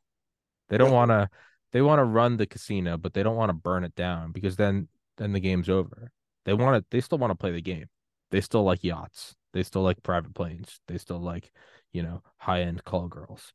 [0.70, 1.30] They don't want to
[1.72, 4.56] they want to run the casino, but they don't want to burn it down because
[4.56, 4.88] then
[5.18, 6.12] then the game's over.
[6.45, 6.86] They want to.
[6.91, 7.88] They still want to play the game.
[8.32, 9.36] They still like yachts.
[9.53, 10.80] They still like private planes.
[10.88, 11.51] They still like,
[11.93, 13.53] you know, high end call girls.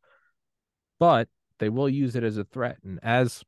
[0.99, 1.29] but
[1.59, 2.79] they will use it as a threat.
[2.85, 3.45] And as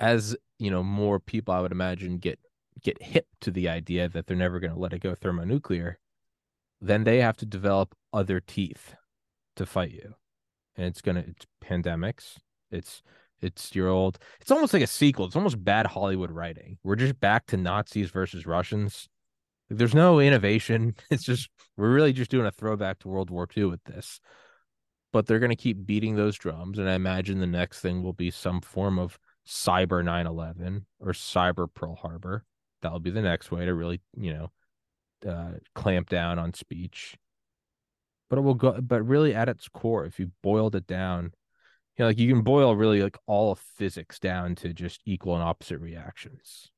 [0.00, 2.38] as you know, more people I would imagine get
[2.82, 5.98] get hip to the idea that they're never going to let it go thermonuclear,
[6.80, 8.94] then they have to develop other teeth
[9.56, 10.14] to fight you.
[10.76, 12.38] And it's gonna it's pandemics.
[12.70, 13.02] It's
[13.40, 15.26] it's your old it's almost like a sequel.
[15.26, 16.78] It's almost bad Hollywood writing.
[16.82, 19.08] We're just back to Nazis versus Russians.
[19.68, 20.94] There's no innovation.
[21.10, 24.20] It's just we're really just doing a throwback to World War II with this.
[25.12, 28.30] But they're gonna keep beating those drums, and I imagine the next thing will be
[28.30, 32.44] some form of cyber 9-11 or cyber Pearl Harbor.
[32.82, 37.16] That'll be the next way to really, you know, uh, clamp down on speech.
[38.28, 38.80] But it will go.
[38.80, 41.32] But really, at its core, if you boiled it down,
[41.96, 45.34] you know, like you can boil really like all of physics down to just equal
[45.34, 46.70] and opposite reactions,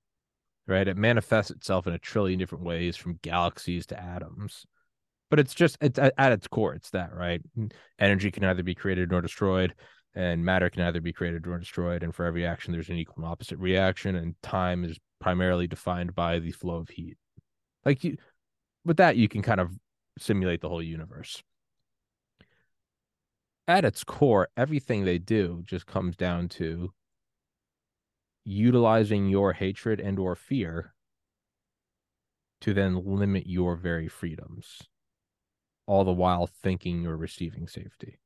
[0.67, 0.87] right?
[0.87, 4.67] It manifests itself in a trillion different ways, from galaxies to atoms.
[5.31, 7.41] But it's just it's at its core, it's that, right?
[7.99, 9.75] Energy can neither be created nor destroyed
[10.15, 13.25] and matter can either be created or destroyed and for every action there's an equal
[13.25, 17.17] and opposite reaction and time is primarily defined by the flow of heat.
[17.85, 18.17] Like you
[18.85, 19.73] with that you can kind of
[20.19, 21.43] simulate the whole universe.
[23.67, 26.93] At its core everything they do just comes down to
[28.45, 30.95] utilizing your hatred and or fear
[32.61, 34.83] to then limit your very freedoms
[35.87, 38.19] all the while thinking you're receiving safety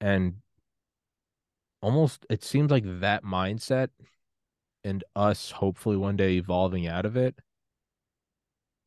[0.00, 0.34] and
[1.80, 3.88] almost it seems like that mindset
[4.84, 7.38] and us hopefully one day evolving out of it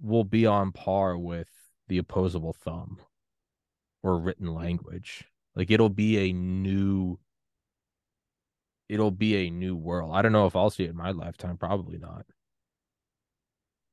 [0.02, 1.50] will be on par with
[1.88, 2.98] the opposable thumb
[4.04, 5.26] or written language.
[5.56, 7.20] Like it'll be a new
[8.90, 10.12] it'll be a new world.
[10.14, 12.26] I don't know if i'll see it in my lifetime probably not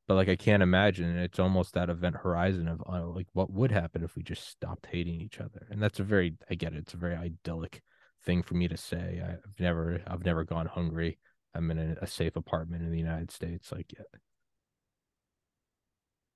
[0.08, 3.70] but like i can't imagine it's almost that event horizon of uh, like what would
[3.70, 6.78] happen if we just stopped hating each other and that's a very i get it
[6.78, 7.82] it's a very idyllic
[8.24, 11.18] thing for me to say i've never i've never gone hungry
[11.54, 14.18] i'm in a, a safe apartment in the united states like yeah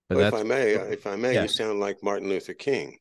[0.08, 1.42] but well, if i may if i may yeah.
[1.42, 2.96] you sound like martin luther king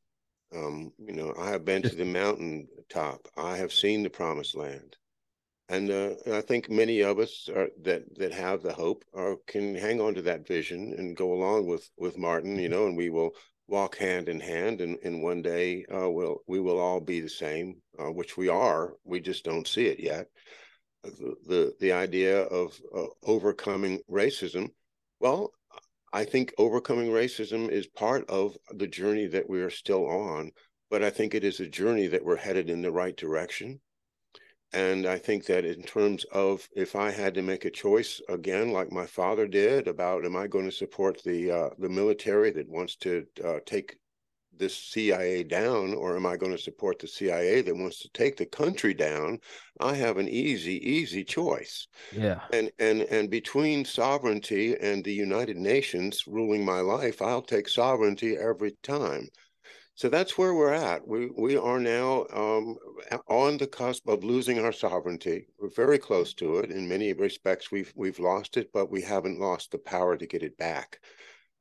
[0.54, 4.56] um, you know i have been to the mountain top i have seen the promised
[4.56, 4.98] land
[5.72, 9.74] and uh, I think many of us are, that that have the hope or can
[9.74, 12.74] hang on to that vision and go along with with Martin, you mm-hmm.
[12.74, 13.32] know, and we will
[13.68, 17.30] walk hand in hand, and, and one day uh, we'll we will all be the
[17.30, 18.96] same, uh, which we are.
[19.06, 20.28] We just don't see it yet.
[21.04, 24.72] The the, the idea of uh, overcoming racism,
[25.22, 25.54] well,
[26.12, 30.52] I think overcoming racism is part of the journey that we are still on,
[30.90, 33.80] but I think it is a journey that we're headed in the right direction
[34.74, 38.72] and I think that in terms of if I had to make a choice again,
[38.72, 42.70] like my father did, about am I going to support the uh, the military that
[42.70, 43.98] wants to uh, take
[44.56, 48.38] this CIA down, or am I going to support the CIA that wants to take
[48.38, 49.40] the country down?
[49.80, 51.88] I have an easy, easy choice.
[52.12, 52.42] Yeah.
[52.54, 58.38] And and and between sovereignty and the United Nations ruling my life, I'll take sovereignty
[58.38, 59.28] every time.
[59.96, 61.08] So that's where we're at.
[61.08, 62.78] We we are now um,
[63.28, 65.48] on the cusp of losing our sovereignty.
[65.60, 66.72] We're very close to it.
[66.72, 70.44] In many respects, we've we've lost it, but we haven't lost the power to get
[70.44, 71.00] it back.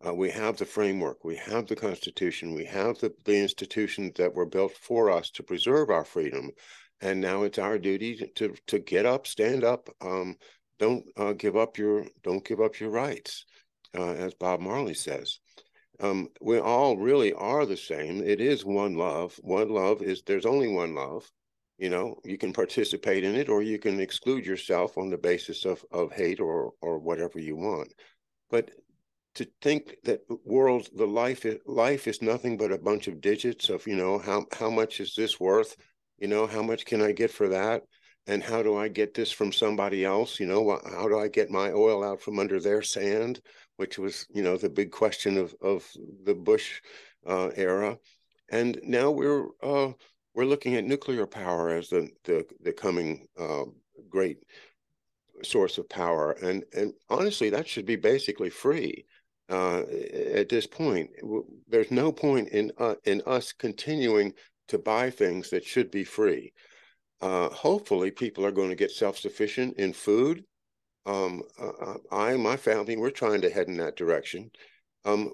[0.07, 4.35] Uh, we have the framework, we have the Constitution, we have the, the institutions that
[4.35, 6.51] were built for us to preserve our freedom,
[7.03, 9.91] and now it's our duty to to get up, stand up.
[10.01, 10.37] Um,
[10.79, 13.45] don't uh, give up your don't give up your rights,
[13.95, 15.41] uh, as Bob Marley says
[16.01, 18.23] um, we all really are the same.
[18.23, 19.39] It is one love.
[19.43, 21.31] One love is there's only one love.
[21.79, 25.65] You know, you can participate in it or you can exclude yourself on the basis
[25.65, 27.93] of, of hate or or whatever you want.
[28.51, 28.71] But
[29.35, 33.69] to think that world the life is, life is nothing but a bunch of digits
[33.69, 35.77] of you know how how much is this worth
[36.19, 37.83] you know how much can i get for that
[38.27, 41.51] and how do i get this from somebody else you know how do i get
[41.51, 43.41] my oil out from under their sand
[43.81, 45.91] which was you know the big question of of
[46.25, 46.83] the Bush
[47.27, 47.99] uh, era,
[48.51, 49.93] and now we're uh,
[50.35, 53.65] we're looking at nuclear power as the the, the coming uh,
[54.11, 54.37] great
[55.43, 59.07] source of power, and and honestly, that should be basically free.
[59.49, 59.83] Uh,
[60.35, 61.09] at this point,
[61.67, 64.35] there's no point in uh, in us continuing
[64.69, 66.53] to buy things that should be free.
[67.23, 70.45] Uh, hopefully, people are going to get self sufficient in food
[71.07, 74.51] um, uh, uh, I and my family, we're trying to head in that direction.
[75.05, 75.33] Um,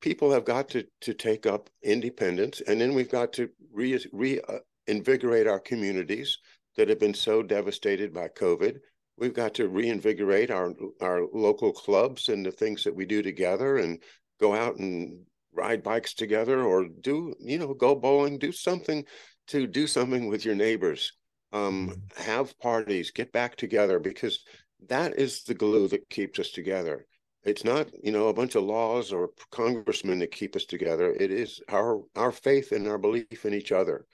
[0.00, 4.40] people have got to to take up independence, and then we've got to re, re
[4.48, 6.38] uh, our communities
[6.76, 8.78] that have been so devastated by COVID.
[9.16, 13.78] We've got to reinvigorate our our local clubs and the things that we do together,
[13.78, 14.00] and
[14.40, 19.04] go out and ride bikes together, or do you know go bowling, do something
[19.48, 21.12] to do something with your neighbors.
[21.50, 22.30] Um, mm-hmm.
[22.30, 24.44] have parties, get back together because
[24.86, 27.06] that is the glue that keeps us together.
[27.44, 31.12] It's not, you know, a bunch of laws or congressmen that keep us together.
[31.12, 34.06] It is our our faith and our belief in each other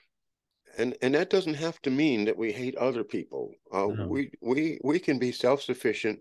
[0.77, 3.51] and and that doesn't have to mean that we hate other people.
[3.71, 4.07] Uh, no.
[4.07, 6.19] We we we can be self sufficient,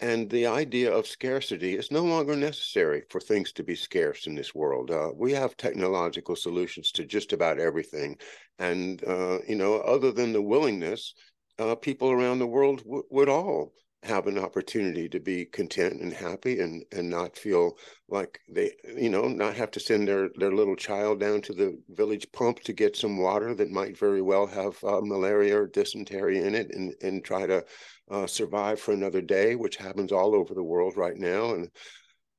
[0.00, 4.34] and the idea of scarcity is no longer necessary for things to be scarce in
[4.34, 4.90] this world.
[4.90, 8.18] Uh, we have technological solutions to just about everything,
[8.58, 11.14] and uh, you know, other than the willingness,
[11.58, 16.12] uh, people around the world w- would all have an opportunity to be content and
[16.12, 17.76] happy and and not feel
[18.08, 21.76] like they you know not have to send their their little child down to the
[21.88, 26.38] village pump to get some water that might very well have uh, malaria or dysentery
[26.38, 27.64] in it and and try to
[28.10, 31.54] uh, survive for another day which happens all over the world right now.
[31.54, 31.70] And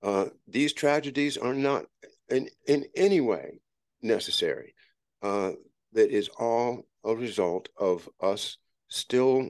[0.02, 1.86] uh, these tragedies are not
[2.30, 3.60] in in any way
[4.02, 4.74] necessary
[5.22, 5.52] uh,
[5.94, 8.58] that is all a result of us
[8.88, 9.50] still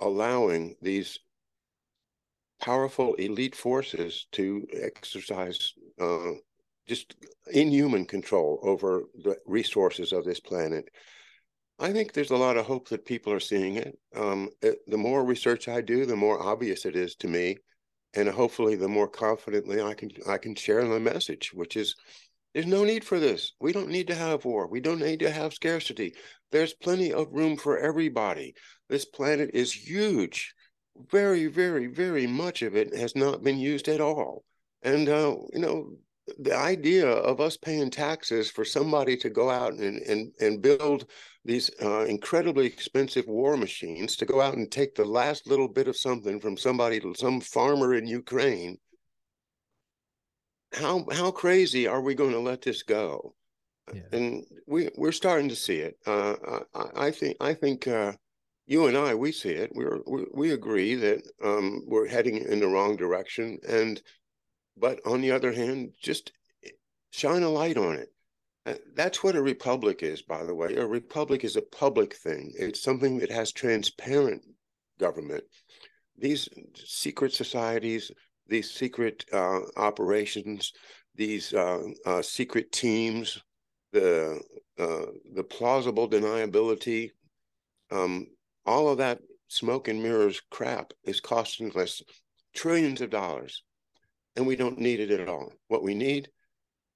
[0.00, 1.18] allowing these
[2.60, 6.32] powerful elite forces to exercise uh,
[6.86, 7.14] just
[7.52, 10.88] inhuman control over the resources of this planet.
[11.78, 13.98] I think there's a lot of hope that people are seeing it.
[14.14, 14.78] Um, it.
[14.86, 17.56] The more research I do, the more obvious it is to me,
[18.14, 21.94] and hopefully, the more confidently I can I can share the message, which is
[22.54, 23.52] there's no need for this.
[23.60, 24.66] We don't need to have war.
[24.66, 26.14] We don't need to have scarcity.
[26.50, 28.54] There's plenty of room for everybody.
[28.88, 30.54] This planet is huge
[31.08, 34.44] very, very, very much of it has not been used at all.
[34.82, 35.92] And, uh, you know,
[36.38, 41.06] the idea of us paying taxes for somebody to go out and, and, and build
[41.44, 45.88] these uh, incredibly expensive war machines to go out and take the last little bit
[45.88, 48.78] of something from somebody, some farmer in Ukraine.
[50.72, 53.34] How how crazy are we going to let this go?
[53.92, 54.02] Yeah.
[54.12, 55.98] And we we're starting to see it.
[56.06, 56.34] Uh,
[56.74, 58.12] I, I, think I think uh,
[58.66, 59.72] you and I, we see it.
[59.74, 64.00] We're, we we agree that um, we're heading in the wrong direction, and
[64.76, 66.32] but on the other hand, just
[67.10, 68.12] shine a light on it.
[68.66, 70.76] Uh, that's what a republic is, by the way.
[70.76, 72.52] A republic is a public thing.
[72.56, 74.42] It's something that has transparent
[74.98, 75.44] government.
[76.16, 78.12] These secret societies,
[78.46, 80.72] these secret uh, operations,
[81.14, 83.42] these uh, uh, secret teams,
[83.92, 84.40] the
[84.78, 87.10] uh, the plausible deniability.
[87.90, 88.26] Um,
[88.66, 89.18] all of that
[89.48, 92.02] smoke and mirrors crap is costing us
[92.54, 93.62] trillions of dollars
[94.36, 96.28] and we don't need it at all what we need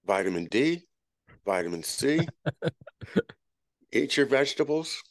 [0.07, 0.81] vitamin d
[1.45, 2.21] vitamin c
[3.93, 5.03] eat your vegetables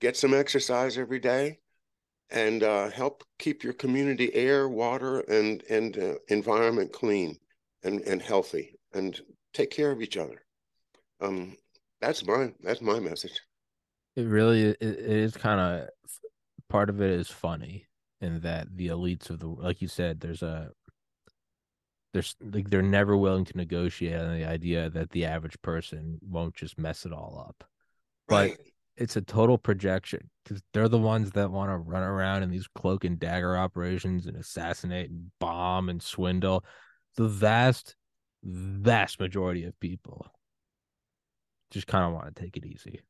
[0.00, 1.58] get some exercise every day
[2.30, 7.36] and uh, help keep your community air water and and uh, environment clean
[7.82, 9.20] and and healthy and
[9.52, 10.42] take care of each other
[11.20, 11.56] um
[12.00, 13.40] that's my that's my message
[14.16, 15.88] it really it, it is kind of
[16.68, 17.86] part of it is funny
[18.20, 20.70] in that the elites of the like you said, there's a
[22.12, 26.54] there's like they're never willing to negotiate on the idea that the average person won't
[26.54, 27.68] just mess it all up.
[28.28, 28.56] Right.
[28.56, 28.66] But
[28.96, 32.66] it's a total projection because they're the ones that want to run around in these
[32.74, 36.64] cloak and dagger operations and assassinate and bomb and swindle.
[37.16, 37.96] The vast,
[38.42, 40.26] vast majority of people
[41.70, 43.00] just kind of want to take it easy.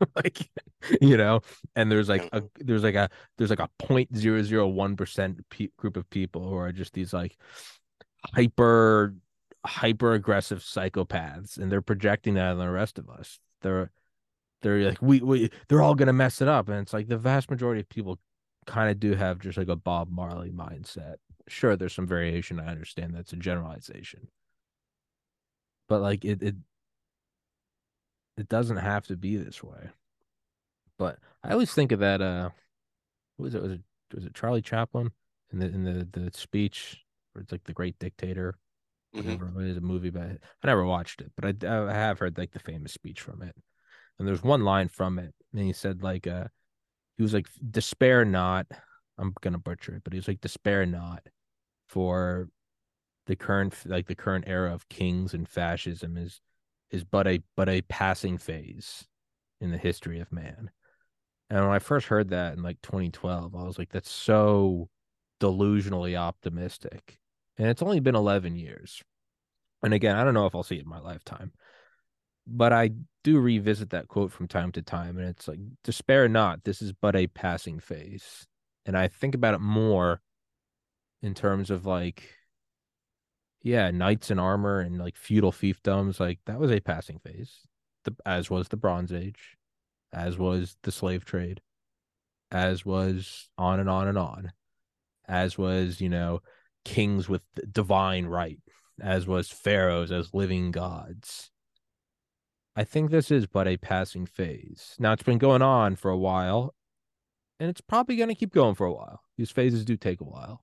[0.14, 0.50] like
[1.00, 1.40] you know
[1.74, 2.66] and there's like a mm-hmm.
[2.66, 5.40] there's like a there's like a 0.001 percent
[5.78, 7.36] group of people who are just these like
[8.34, 9.14] hyper
[9.64, 13.90] hyper aggressive psychopaths and they're projecting that on the rest of us they're
[14.66, 17.50] they're like we, we they're all gonna mess it up and it's like the vast
[17.50, 18.18] majority of people
[18.66, 21.16] kind of do have just like a bob marley mindset
[21.48, 24.28] sure there's some variation i understand that's a generalization
[25.88, 26.56] but like it, it
[28.36, 29.90] it doesn't have to be this way.
[30.98, 32.20] But I always think of that.
[32.20, 32.50] Uh,
[33.36, 33.62] what was it?
[33.62, 33.80] Was it
[34.14, 35.10] was it Charlie Chaplin
[35.52, 38.54] in the in the the speech where it's like the Great Dictator?
[39.14, 39.60] Mm-hmm.
[39.60, 41.32] It is a movie, but I never watched it.
[41.36, 43.54] But I I have heard like the famous speech from it.
[44.18, 46.46] And there's one line from it, and he said like uh,
[47.16, 48.66] he was like despair not.
[49.18, 51.22] I'm gonna butcher it, but he was like despair not
[51.88, 52.48] for
[53.26, 56.40] the current like the current era of kings and fascism is
[56.90, 59.06] is but a but a passing phase
[59.60, 60.70] in the history of man.
[61.50, 64.88] And when I first heard that in like 2012, I was like, that's so
[65.40, 67.18] delusionally optimistic.
[67.56, 69.02] And it's only been 11 years.
[69.82, 71.52] And again, I don't know if I'll see it in my lifetime,
[72.46, 72.90] but I
[73.26, 75.18] do revisit that quote from time to time.
[75.18, 78.46] And it's like, despair not, this is but a passing phase.
[78.84, 80.20] And I think about it more
[81.22, 82.30] in terms of like
[83.62, 87.66] yeah, knights in armor and like feudal fiefdoms, like that was a passing phase,
[88.04, 89.56] the, as was the Bronze Age.
[90.12, 91.60] as was the slave trade,
[92.50, 94.52] as was on and on and on,
[95.28, 96.42] as was, you know,
[96.84, 98.60] kings with divine right,
[99.00, 101.50] as was pharaohs as living gods.
[102.76, 104.94] I think this is but a passing phase.
[104.98, 106.74] Now it's been going on for a while,
[107.58, 109.22] and it's probably going to keep going for a while.
[109.38, 110.62] These phases do take a while.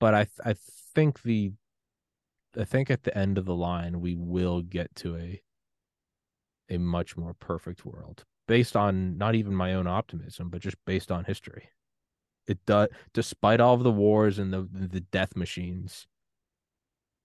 [0.00, 0.54] But I I
[0.94, 1.52] think the
[2.58, 5.42] I think at the end of the line we will get to a
[6.70, 11.12] a much more perfect world based on not even my own optimism, but just based
[11.12, 11.68] on history.
[12.46, 16.06] It does, despite all of the wars and the the death machines,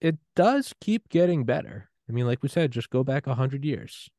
[0.01, 1.89] it does keep getting better.
[2.09, 4.09] I mean, like we said, just go back a hundred years,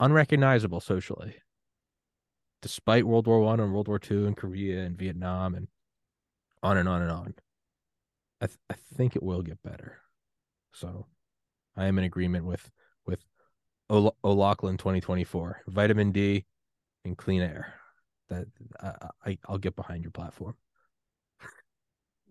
[0.00, 1.36] unrecognizable socially,
[2.62, 5.68] despite World War One and World War Two and Korea and Vietnam and
[6.62, 7.34] on and on and on.
[8.40, 9.98] I th- I think it will get better.
[10.72, 11.06] So,
[11.76, 12.70] I am in agreement with
[13.06, 13.24] with
[13.88, 16.44] O'Loughlin 2024, vitamin D,
[17.04, 17.74] and clean air.
[18.28, 18.46] That
[18.80, 20.56] I, I I'll get behind your platform.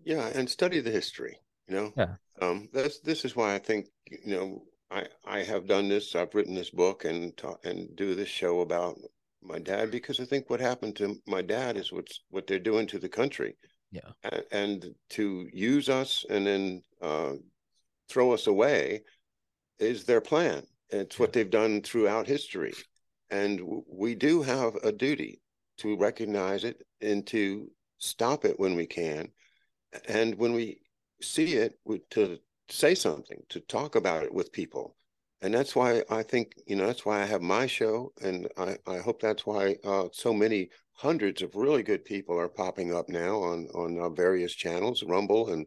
[0.04, 1.40] Yeah, and study the history.
[1.68, 2.14] You know, yeah.
[2.40, 6.14] Um, that's this is why I think you know I I have done this.
[6.14, 8.98] I've written this book and ta- and do this show about
[9.42, 12.86] my dad because I think what happened to my dad is what's what they're doing
[12.88, 13.56] to the country.
[13.90, 17.34] Yeah, and, and to use us and then uh,
[18.08, 19.02] throw us away
[19.78, 20.64] is their plan.
[20.90, 22.74] It's what they've done throughout history,
[23.30, 25.40] and we do have a duty
[25.78, 29.28] to recognize it and to stop it when we can,
[30.06, 30.80] and when we
[31.20, 31.78] see it,
[32.10, 32.38] to
[32.68, 34.96] say something, to talk about it with people.
[35.42, 38.12] And that's why I think, you know, that's why I have my show.
[38.22, 42.48] And I, I hope that's why uh, so many hundreds of really good people are
[42.48, 45.50] popping up now on, on uh, various channels, Rumble.
[45.50, 45.66] And,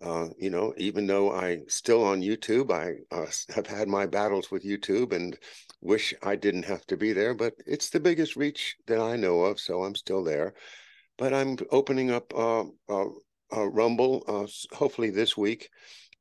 [0.00, 4.50] uh, you know, even though I still on YouTube, I uh, have had my battles
[4.50, 5.38] with YouTube and
[5.82, 9.42] wish I didn't have to be there, but it's the biggest reach that I know
[9.42, 9.60] of.
[9.60, 10.54] So I'm still there.
[11.18, 13.10] But I'm opening up uh, uh,
[13.54, 15.70] uh, Rumble, uh, hopefully this week,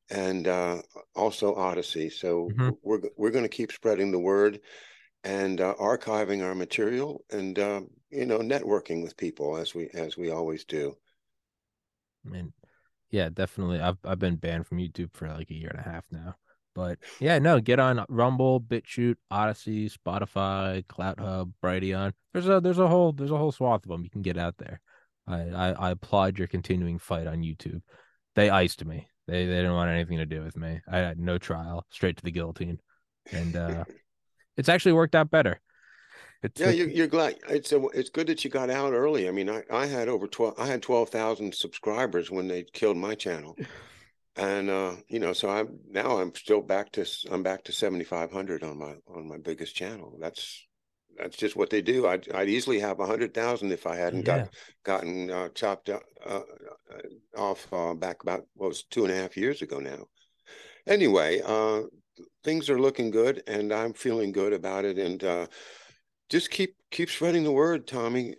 [0.09, 0.81] and uh,
[1.15, 2.09] also Odysee.
[2.09, 2.69] So mm-hmm.
[2.83, 4.59] we're we're going to keep spreading the word
[5.23, 10.17] and uh, archiving our material, and uh, you know, networking with people as we as
[10.17, 10.95] we always do.
[12.25, 12.53] I mean,
[13.09, 13.79] yeah, definitely.
[13.79, 16.35] I've I've been banned from YouTube for like a year and a half now.
[16.73, 22.13] But yeah, no, get on Rumble, BitChute, Odysee, Spotify, CloutHub, Brighteon.
[22.33, 24.57] There's a there's a whole there's a whole swath of them you can get out
[24.57, 24.79] there.
[25.27, 27.81] I, I, I applaud your continuing fight on YouTube.
[28.35, 29.07] They iced me.
[29.27, 30.81] They they didn't want anything to do with me.
[30.91, 32.79] I had no trial, straight to the guillotine,
[33.31, 33.83] and uh,
[34.57, 35.61] it's actually worked out better.
[36.43, 37.35] It's yeah, you're, you're glad.
[37.49, 39.27] It's a, it's good that you got out early.
[39.27, 40.55] I mean, I, I had over twelve.
[40.57, 43.55] I had twelve thousand subscribers when they killed my channel,
[44.35, 48.03] and uh, you know, so I'm now I'm still back to I'm back to seventy
[48.03, 50.17] five hundred on my on my biggest channel.
[50.19, 50.65] That's
[51.17, 52.07] that's just what they do.
[52.07, 54.39] I'd, I'd easily have a hundred thousand if I hadn't yeah.
[54.39, 54.49] got
[54.83, 56.41] gotten uh, chopped uh, uh,
[57.37, 60.05] off uh, back about what was two and a half years ago now.
[60.87, 61.81] Anyway, uh,
[62.43, 64.97] things are looking good, and I'm feeling good about it.
[64.97, 65.47] And uh,
[66.29, 68.35] just keep keep spreading the word, Tommy.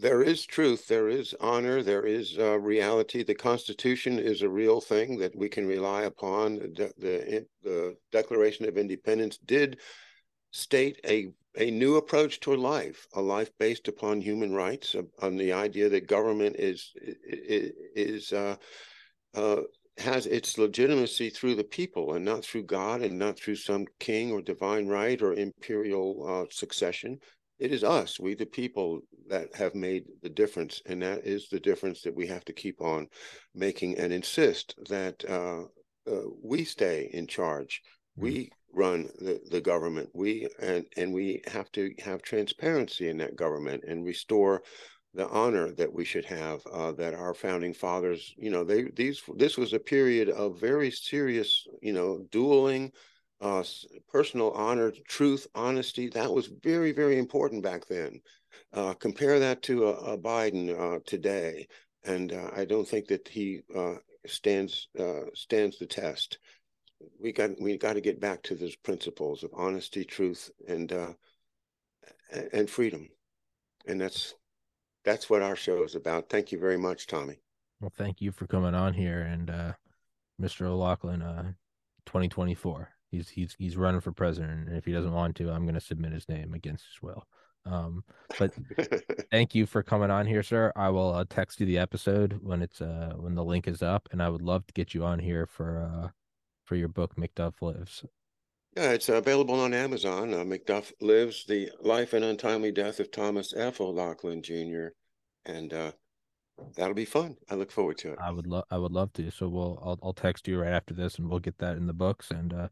[0.00, 3.22] there is truth, there is honor, there is reality.
[3.22, 6.56] The Constitution is a real thing that we can rely upon.
[6.56, 9.78] The the, the Declaration of Independence did
[10.56, 11.28] state a
[11.58, 15.88] a new approach to life, a life based upon human rights, uh, on the idea
[15.88, 16.92] that government is
[17.94, 18.56] is, uh,
[19.34, 19.62] uh,
[19.98, 24.32] has its legitimacy through the people and not through God and not through some king
[24.32, 27.18] or divine right or imperial uh, succession.
[27.58, 31.60] It is us, we the people, that have made the difference, and that is the
[31.60, 33.08] difference that we have to keep on
[33.54, 35.62] making and insist that uh,
[36.10, 37.80] uh, we stay in charge.
[38.18, 38.22] Mm-hmm.
[38.22, 40.10] We run the, the government.
[40.14, 44.62] We and and we have to have transparency in that government and restore
[45.14, 49.22] the honor that we should have uh, that our founding fathers you know they these
[49.36, 52.92] this was a period of very serious you know dueling
[53.40, 53.64] uh,
[54.08, 56.08] personal honor truth honesty.
[56.08, 58.20] That was very very important back then.
[58.72, 61.66] Uh, compare that to a, a biden uh, today
[62.04, 63.94] and uh, i don't think that he uh,
[64.26, 64.88] stands
[65.34, 66.38] stands the test
[67.20, 71.12] we got we got to get back to those principles of honesty, truth, and uh,
[72.52, 73.08] and freedom,
[73.86, 74.34] and that's
[75.04, 76.28] that's what our show is about.
[76.28, 77.40] Thank you very much, Tommy.
[77.80, 79.72] Well, thank you for coming on here, and uh,
[80.40, 80.66] Mr.
[80.66, 81.52] O'Loughlin, uh,
[82.06, 82.90] 2024.
[83.10, 85.80] He's he's he's running for president, and if he doesn't want to, I'm going to
[85.80, 87.26] submit his name against his will.
[87.64, 88.04] Um,
[88.38, 88.52] but
[89.30, 90.72] thank you for coming on here, sir.
[90.76, 94.08] I will uh, text you the episode when it's uh when the link is up,
[94.12, 96.08] and I would love to get you on here for uh
[96.66, 98.04] for your book, McDuff Lives.
[98.76, 100.34] Yeah, it's available on Amazon.
[100.34, 103.80] Uh, McDuff Lives, The Life and Untimely Death of Thomas F.
[103.80, 104.88] O'Loughlin Jr.
[105.46, 105.92] And uh,
[106.76, 107.36] that'll be fun.
[107.50, 108.18] I look forward to it.
[108.22, 109.30] I would love I would love to.
[109.30, 111.92] So we'll I'll I'll text you right after this and we'll get that in the
[111.92, 112.30] books.
[112.30, 112.68] And uh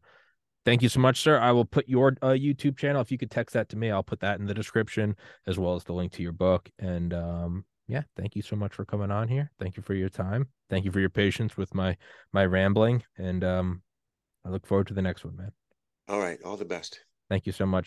[0.63, 1.39] thank you so much, sir.
[1.39, 3.01] I will put your uh, YouTube channel.
[3.01, 5.15] If you could text that to me, I'll put that in the description
[5.47, 6.69] as well as the link to your book.
[6.79, 9.51] And um yeah, thank you so much for coming on here.
[9.59, 10.47] Thank you for your time.
[10.69, 11.97] Thank you for your patience with my
[12.31, 13.03] my rambling.
[13.17, 13.81] And um
[14.45, 15.51] I look forward to the next one, man.
[16.07, 16.37] All right.
[16.43, 16.99] All the best.
[17.29, 17.83] Thank you so much.